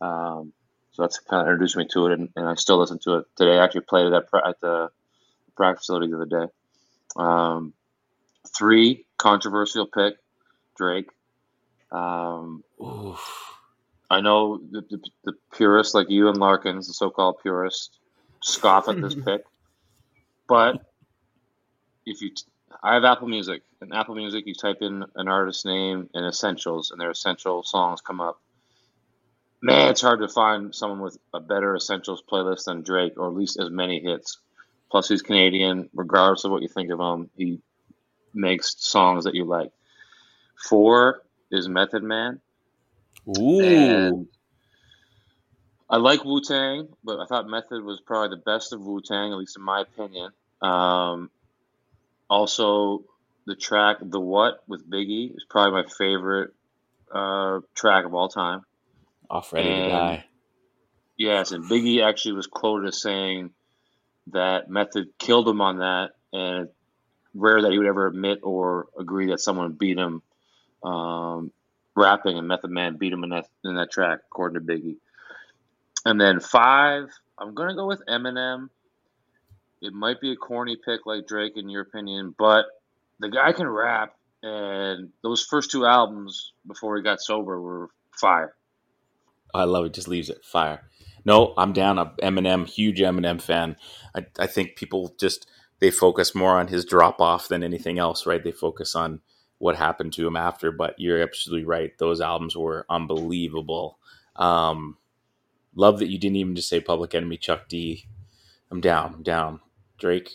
[0.01, 0.53] Um,
[0.93, 3.27] so that's kind of introduced me to it, and, and I still listen to it
[3.37, 3.59] today.
[3.59, 4.91] I actually played it at, at the
[5.57, 6.53] practice facility the other day.
[7.17, 7.73] Um,
[8.55, 10.17] three controversial pick,
[10.77, 11.09] Drake.
[11.91, 12.65] Um,
[14.11, 17.99] I know the, the, the, purists like you and Larkins, the so-called purists,
[18.43, 19.45] scoff at this pick,
[20.49, 20.83] but
[22.07, 22.31] if you,
[22.83, 26.91] I have Apple Music, and Apple Music, you type in an artist's name and essentials,
[26.91, 28.41] and their essential songs come up
[29.63, 33.35] man, it's hard to find someone with a better essentials playlist than Drake, or at
[33.35, 34.39] least as many hits.
[34.91, 35.89] Plus, he's Canadian.
[35.95, 37.61] Regardless of what you think of him, he
[38.35, 39.71] makes songs that you like.
[40.69, 42.41] Four is Method Man.
[43.39, 43.61] Ooh.
[43.61, 44.27] And
[45.89, 49.33] I like Wu Tang, but I thought Method was probably the best of Wu Tang,
[49.33, 50.31] at least in my opinion.
[50.61, 51.31] Um,
[52.33, 53.05] also,
[53.47, 56.55] the track "The What" with Biggie is probably my favorite
[57.13, 58.63] uh, track of all time
[59.29, 60.25] off Ready and, to Die.
[61.19, 63.51] Yes, and Biggie actually was quoted as saying
[64.29, 66.69] that Method killed him on that, and
[67.35, 70.23] rare that he would ever admit or agree that someone beat him
[70.83, 71.53] um,
[71.95, 74.97] rapping, and Method Man beat him in that in that track, according to Biggie.
[76.07, 78.71] And then five, I'm gonna go with Eminem.
[79.83, 82.67] It might be a corny pick like Drake, in your opinion, but
[83.19, 88.55] the guy can rap, and those first two albums before he got sober were fire.
[89.53, 89.93] I love it.
[89.93, 90.83] Just leaves it fire.
[91.25, 91.99] No, I'm down.
[91.99, 93.77] I'm Eminem, huge Eminem fan.
[94.15, 95.49] I, I think people just
[95.81, 98.43] they focus more on his drop off than anything else, right?
[98.43, 99.21] They focus on
[99.59, 100.71] what happened to him after.
[100.71, 101.97] But you're absolutely right.
[101.99, 103.99] Those albums were unbelievable.
[104.37, 104.97] Um,
[105.75, 108.07] love that you didn't even just say Public Enemy, Chuck D.
[108.71, 109.15] I'm down.
[109.15, 109.61] I'm down.
[110.03, 110.31] Drake,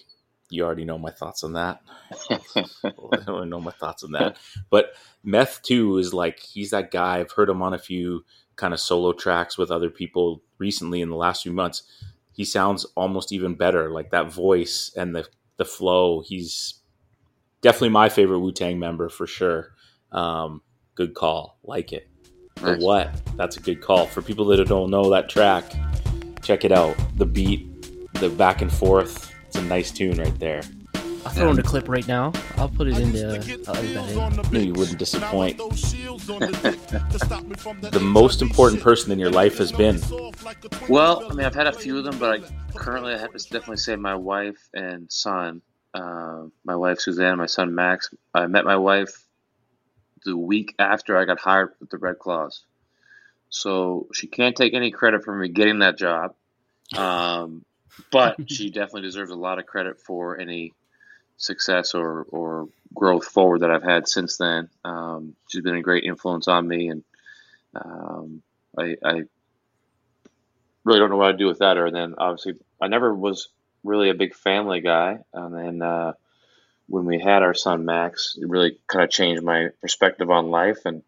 [0.50, 1.82] you already know my thoughts on that.
[2.32, 4.38] I don't know my thoughts on that.
[4.70, 7.20] But Meth too is like he's that guy.
[7.20, 8.24] I've heard him on a few
[8.56, 11.84] kind of solo tracks with other people recently in the last few months.
[12.32, 15.28] He sounds almost even better, like that voice and the
[15.58, 16.22] the flow.
[16.22, 16.76] He's
[17.62, 19.74] definitely my favorite Wu Tang member for sure.
[20.14, 20.62] Um,
[20.96, 22.08] good call, like it.
[22.62, 22.80] Nice.
[22.80, 23.22] The what?
[23.36, 25.66] That's a good call for people that don't know that track.
[26.42, 26.96] Check it out.
[27.18, 29.34] The beat, the back and forth.
[29.58, 30.62] It's a nice tune right there.
[31.26, 32.32] I'll throw in a clip right now.
[32.58, 33.26] I'll put it into.
[33.68, 34.68] I'll edit that in.
[34.68, 35.58] You wouldn't disappoint.
[37.88, 40.00] the most important person in your life has been.
[40.88, 43.44] Well, I mean, I've had a few of them, but I, currently I have to
[43.46, 45.64] definitely say my wife and son.
[45.92, 48.14] Uh, my wife Suzanne, my son Max.
[48.36, 49.26] I met my wife
[50.24, 52.64] the week after I got hired with the Red Claws,
[53.50, 56.36] so she can't take any credit for me getting that job.
[56.96, 57.66] Um,
[58.12, 60.74] but she definitely deserves a lot of credit for any
[61.38, 64.70] success or, or growth forward that I've had since then.
[64.84, 67.04] Um, she's been a great influence on me, and
[67.76, 68.42] um,
[68.78, 69.24] I, I,
[70.84, 71.86] really don't know what I'd do without her.
[71.86, 73.50] And then obviously, I never was
[73.84, 76.14] really a big family guy, and then uh,
[76.88, 80.86] when we had our son Max, it really kind of changed my perspective on life
[80.86, 81.04] and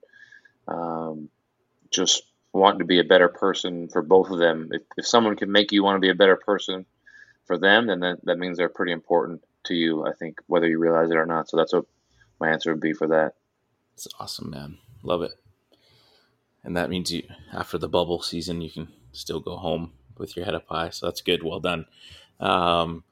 [0.68, 1.30] um,
[1.90, 2.24] just
[2.54, 4.70] wanting to be a better person for both of them.
[4.72, 6.86] If, if someone can make you want to be a better person
[7.46, 10.80] for them, then that, that means they're pretty important to you, I think, whether you
[10.80, 11.50] realize it or not.
[11.50, 11.86] So that's what
[12.40, 13.34] my answer would be for that.
[13.94, 14.78] It's awesome, man.
[15.04, 15.32] Love it.
[16.64, 17.24] And that means you,
[17.54, 20.90] after the bubble season, you can still go home with your head up high.
[20.90, 21.44] So that's good.
[21.44, 21.86] Well done.
[22.40, 23.04] Um,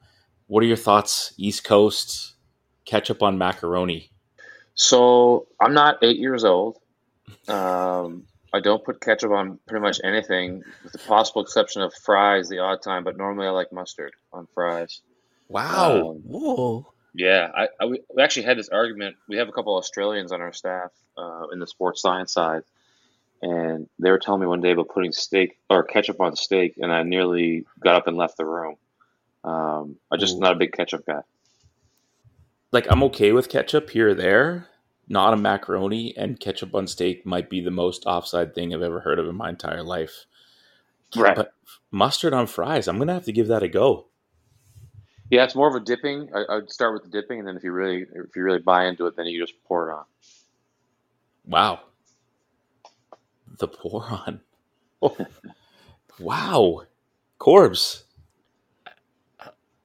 [0.46, 2.34] what are your thoughts, East Coast
[2.84, 4.10] ketchup on macaroni?
[4.74, 6.78] So I'm not eight years old.
[7.48, 12.48] Um, I don't put ketchup on pretty much anything, with the possible exception of fries
[12.48, 13.04] the odd time.
[13.04, 15.02] But normally I like mustard on fries.
[15.48, 16.10] Wow.
[16.10, 16.92] Um, Whoa.
[17.14, 19.16] Yeah, I, I, we actually had this argument.
[19.28, 22.62] We have a couple of Australians on our staff uh, in the sports science side,
[23.42, 26.92] and they were telling me one day about putting steak or ketchup on steak, and
[26.92, 28.76] I nearly got up and left the room.
[29.42, 30.40] Um, I'm just Ooh.
[30.40, 31.22] not a big ketchup guy.
[32.70, 34.68] Like I'm okay with ketchup here or there,
[35.08, 39.00] not a macaroni, and ketchup on steak might be the most offside thing I've ever
[39.00, 40.26] heard of in my entire life.
[41.16, 41.34] Right.
[41.34, 41.52] But
[41.90, 44.06] mustard on fries, I'm gonna have to give that a go.
[45.30, 46.30] Yeah, it's more of a dipping.
[46.34, 48.86] I, would start with the dipping, and then if you really if you really buy
[48.86, 50.04] into it, then you just pour it on.
[51.46, 51.80] Wow.
[53.58, 54.40] The pour on.
[55.02, 55.16] Oh.
[56.18, 56.82] wow.
[57.38, 58.04] Corbs.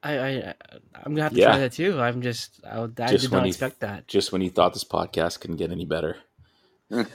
[0.04, 0.54] I, I
[0.94, 1.46] I'm gonna have to yeah.
[1.46, 2.00] try that too.
[2.00, 4.06] I'm just I, I just did not expect that.
[4.06, 6.16] Just when you thought this podcast couldn't get any better.
[6.90, 7.08] and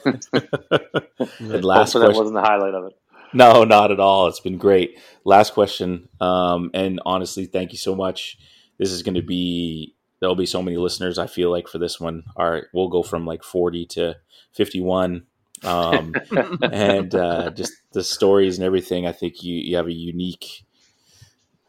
[1.63, 2.93] last question, that wasn't the highlight of it.
[3.33, 4.27] No, not at all.
[4.27, 4.99] It's been great.
[5.23, 6.09] Last question.
[6.19, 8.37] Um, and honestly, thank you so much.
[8.79, 11.17] This is going to be there'll be so many listeners.
[11.17, 14.15] I feel like for this one, all right, we'll go from like forty to
[14.53, 15.27] fifty-one,
[15.63, 16.15] um,
[16.71, 19.05] and uh, just the stories and everything.
[19.05, 20.65] I think you you have a unique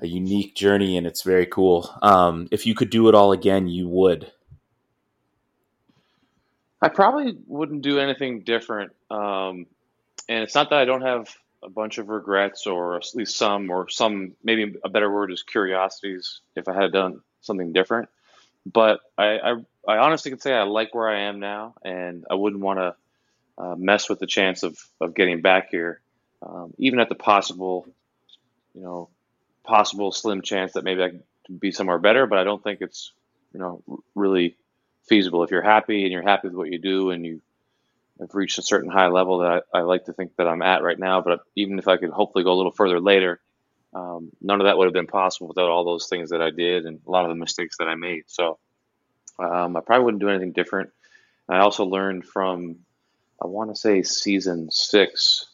[0.01, 1.95] a unique journey, and it's very cool.
[2.03, 4.33] Um, if you could do it all again, you would.
[6.83, 8.93] I probably wouldn't do anything different.
[9.11, 9.67] Um,
[10.29, 11.29] and it's not that I don't have
[11.63, 15.43] a bunch of regrets, or at least some, or some maybe a better word is
[15.43, 16.41] curiosities.
[16.57, 18.09] If I had done something different,
[18.65, 19.53] but I, I,
[19.87, 22.95] I honestly can say I like where I am now, and I wouldn't want to
[23.59, 26.01] uh, mess with the chance of of getting back here,
[26.43, 27.87] um, even at the possible,
[28.73, 29.11] you know,
[29.65, 32.27] possible slim chance that maybe I could be somewhere better.
[32.27, 33.13] But I don't think it's
[33.53, 33.83] you know
[34.15, 34.57] really
[35.09, 35.43] feasible.
[35.43, 37.41] If you're happy and you're happy with what you do, and you
[38.23, 40.83] I've reached a certain high level that I, I, like to think that I'm at
[40.83, 41.23] right now.
[41.23, 43.41] But even if I could hopefully go a little further later,
[43.95, 46.85] um, none of that would have been possible without all those things that I did
[46.85, 48.25] and a lot of the mistakes that I made.
[48.27, 48.59] So
[49.39, 50.91] um, I probably wouldn't do anything different.
[51.49, 52.77] I also learned from,
[53.43, 55.47] I want to say season six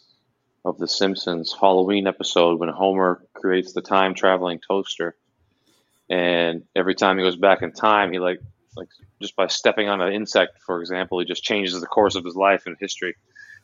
[0.67, 5.15] of The Simpsons Halloween episode when Homer creates the time traveling toaster.
[6.11, 8.41] And every time he goes back in time, he like
[8.77, 8.89] like
[9.23, 12.35] just by stepping on an insect, for example, he just changes the course of his
[12.35, 13.15] life and history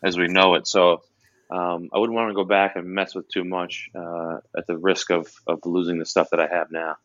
[0.02, 0.66] as we know it.
[0.68, 1.02] So
[1.50, 4.78] um, I wouldn't want to go back and mess with too much uh, at the
[4.78, 6.96] risk of, of losing the stuff that I have now.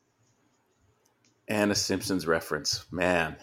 [1.47, 3.35] And a Simpsons reference, man.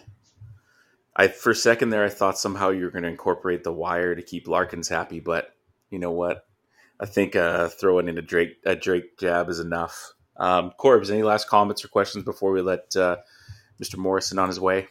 [1.15, 4.15] I for a second there, I thought somehow you were going to incorporate the wire
[4.15, 5.54] to keep Larkins happy, but
[5.95, 6.45] you know what?
[6.99, 10.11] I think uh, throwing in a Drake a Drake jab is enough.
[10.35, 13.15] Um, Corbs, any last comments or questions before we let uh,
[13.81, 13.95] Mr.
[13.95, 14.89] Morrison on his way?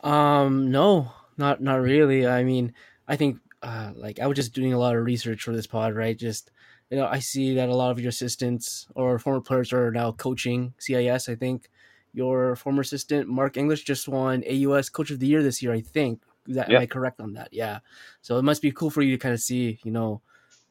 [0.00, 2.26] Um, no, not not really.
[2.26, 2.74] I mean,
[3.08, 5.94] I think uh, like I was just doing a lot of research for this pod,
[5.94, 6.18] right?
[6.18, 6.50] Just
[6.90, 10.12] you know, I see that a lot of your assistants or former players are now
[10.12, 11.30] coaching CIS.
[11.30, 11.70] I think
[12.12, 15.80] your former assistant Mark English just won AUS Coach of the Year this year, I
[15.80, 16.20] think.
[16.46, 17.48] That, Am I correct on that?
[17.52, 17.78] Yeah.
[18.20, 20.20] So it must be cool for you to kind of see, you know,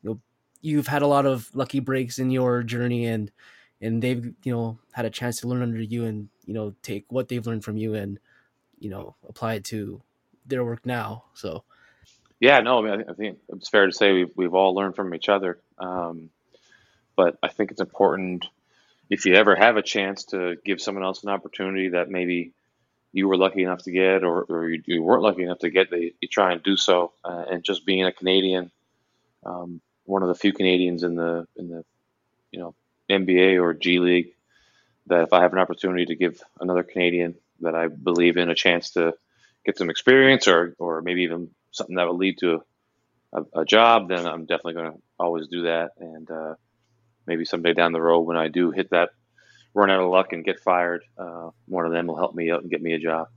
[0.01, 0.19] you know,
[0.61, 3.31] you've had a lot of lucky breaks in your journey, and
[3.79, 7.05] and they've you know had a chance to learn under you, and you know take
[7.09, 8.19] what they've learned from you, and
[8.79, 10.01] you know apply it to
[10.45, 11.25] their work now.
[11.33, 11.63] So.
[12.39, 15.13] Yeah, no, I mean, I think it's fair to say we've we've all learned from
[15.13, 15.59] each other.
[15.77, 16.31] Um,
[17.15, 18.47] but I think it's important
[19.11, 22.53] if you ever have a chance to give someone else an opportunity that maybe
[23.13, 25.91] you were lucky enough to get or, or you, you weren't lucky enough to get,
[25.91, 27.11] they, you try and do so.
[27.23, 28.71] Uh, and just being a Canadian,
[29.45, 31.83] um, one of the few Canadians in the in the
[32.51, 32.75] you know
[33.09, 34.33] NBA or G League,
[35.07, 38.55] that if I have an opportunity to give another Canadian that I believe in a
[38.55, 39.13] chance to
[39.65, 42.63] get some experience or or maybe even something that will lead to
[43.33, 45.91] a, a, job, then I'm definitely going to always do that.
[45.97, 46.55] And uh,
[47.25, 49.11] maybe someday down the road when I do hit that
[49.73, 52.61] run out of luck and get fired, uh, one of them will help me out
[52.61, 53.27] and get me a job.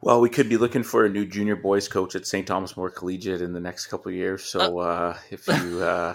[0.00, 2.46] Well, we could be looking for a new junior boys coach at St.
[2.46, 4.44] Thomas More Collegiate in the next couple of years.
[4.44, 6.14] So uh, if you uh,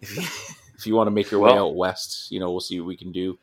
[0.00, 0.22] if you
[0.76, 2.88] if you want to make your well, way out west, you know we'll see what
[2.88, 3.38] we can do.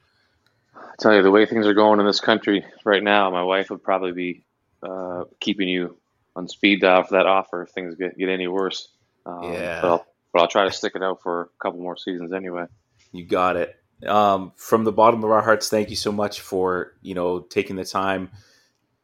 [0.76, 3.70] I tell you, the way things are going in this country right now, my wife
[3.70, 4.44] would probably be
[4.84, 5.98] uh, keeping you
[6.36, 8.90] on speed dial for that offer if things get, get any worse.
[9.26, 9.82] Um, yeah.
[9.82, 12.66] But I'll, but I'll try to stick it out for a couple more seasons anyway.
[13.12, 13.76] You got it.
[14.08, 17.76] Um, from the bottom of our hearts, thank you so much for you know taking
[17.76, 18.30] the time.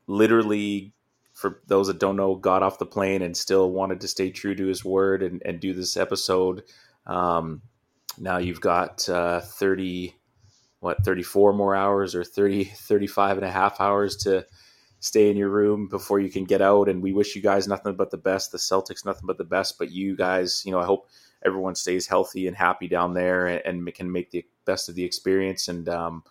[0.08, 0.94] Literally,
[1.34, 4.56] for those that don't know, got off the plane and still wanted to stay true
[4.56, 6.64] to his word and, and do this episode.
[7.06, 7.62] Um,
[8.18, 10.16] now you've got uh, 30,
[10.80, 14.46] what, 34 more hours or 30, 35 and a half hours to
[15.06, 16.90] stay in your room before you can get out.
[16.90, 18.52] And we wish you guys nothing but the best.
[18.52, 19.78] The Celtics, nothing but the best.
[19.78, 21.08] But you guys, you know, I hope
[21.46, 25.04] everyone stays healthy and happy down there and, and can make the best of the
[25.04, 25.68] experience.
[25.68, 26.24] And um,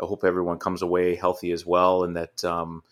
[0.00, 2.84] I hope everyone comes away healthy as well, and that um,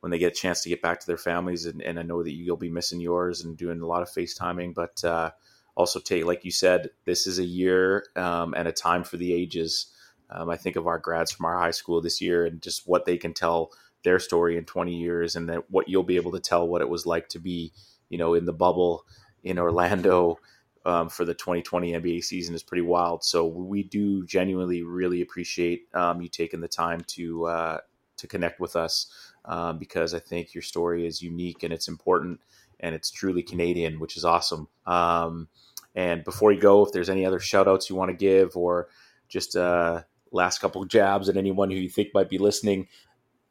[0.00, 2.22] when they get a chance to get back to their families, and, and, I know
[2.22, 5.30] that you'll be missing yours and doing a lot of FaceTiming, but uh,
[5.74, 9.32] also take, like you said, this is a year um, and a time for the
[9.32, 9.86] ages.
[10.28, 13.06] Um, I think of our grads from our high school this year and just what
[13.06, 13.72] they can tell
[14.04, 16.88] their story in 20 years, and that what you'll be able to tell what it
[16.88, 17.72] was like to be,
[18.08, 19.04] you know, in the bubble
[19.42, 20.38] in Orlando
[20.84, 23.24] um, for the 2020 NBA season is pretty wild.
[23.24, 27.78] So we do genuinely really appreciate um, you taking the time to uh,
[28.16, 29.06] to connect with us
[29.44, 32.40] um, because I think your story is unique and it's important
[32.80, 34.68] and it's truly Canadian, which is awesome.
[34.86, 35.48] Um,
[35.94, 38.88] and before you go, if there's any other shout outs you want to give or
[39.28, 40.02] just uh,
[40.32, 42.88] last couple jabs at anyone who you think might be listening,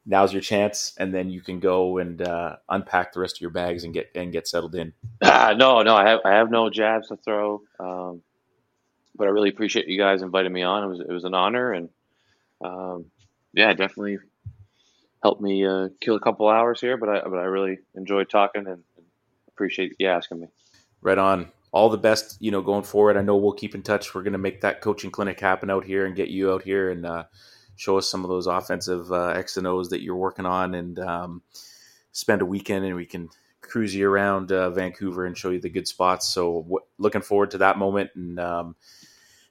[0.06, 3.50] now's your chance, and then you can go and uh, unpack the rest of your
[3.50, 4.94] bags and get and get settled in.
[5.22, 8.22] Uh, no, no, I have I have no jabs to throw, um,
[9.16, 10.84] but I really appreciate you guys inviting me on.
[10.84, 11.90] It was it was an honor, and
[12.62, 13.06] um,
[13.54, 14.20] yeah, definitely
[15.22, 16.98] helped me uh, kill a couple hours here.
[16.98, 19.06] But I but I really enjoyed talking and, and
[19.50, 20.48] appreciate you asking me.
[21.02, 21.52] Right on.
[21.74, 23.16] All the best, you know, going forward.
[23.16, 24.14] I know we'll keep in touch.
[24.14, 26.90] We're going to make that coaching clinic happen out here and get you out here
[26.90, 27.24] and uh,
[27.82, 31.00] show us some of those offensive uh, X and O's that you're working on, and
[31.00, 31.42] um,
[32.12, 33.28] spend a weekend and we can
[33.62, 36.28] cruise you around uh, Vancouver and show you the good spots.
[36.32, 38.76] So w- looking forward to that moment, and um,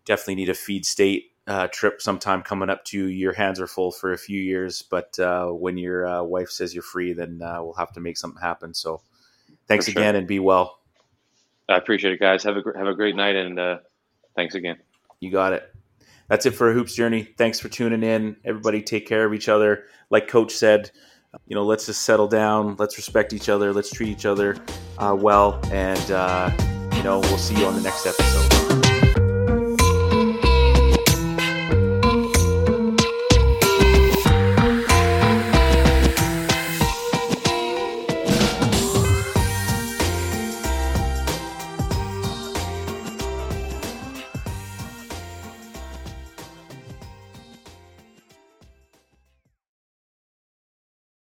[0.05, 3.91] definitely need a feed state uh, trip sometime coming up to your hands are full
[3.91, 7.59] for a few years, but uh, when your uh, wife says you're free, then uh,
[7.61, 8.73] we'll have to make something happen.
[8.75, 9.01] So
[9.67, 10.01] thanks sure.
[10.01, 10.79] again and be well.
[11.69, 12.45] I appreciate it, guys.
[12.45, 13.79] Have a have a great night and uh,
[14.37, 14.77] thanks again.
[15.19, 15.70] You got it
[16.31, 17.25] that's it for a hoops journey.
[17.37, 18.37] Thanks for tuning in.
[18.45, 19.87] Everybody take care of each other.
[20.11, 20.93] Like coach said,
[21.49, 22.77] you know, let's just settle down.
[22.79, 23.73] Let's respect each other.
[23.73, 24.57] Let's treat each other
[24.99, 25.61] uh, well.
[25.73, 26.51] And, uh,
[26.95, 28.60] you know, we'll see you on the next episode.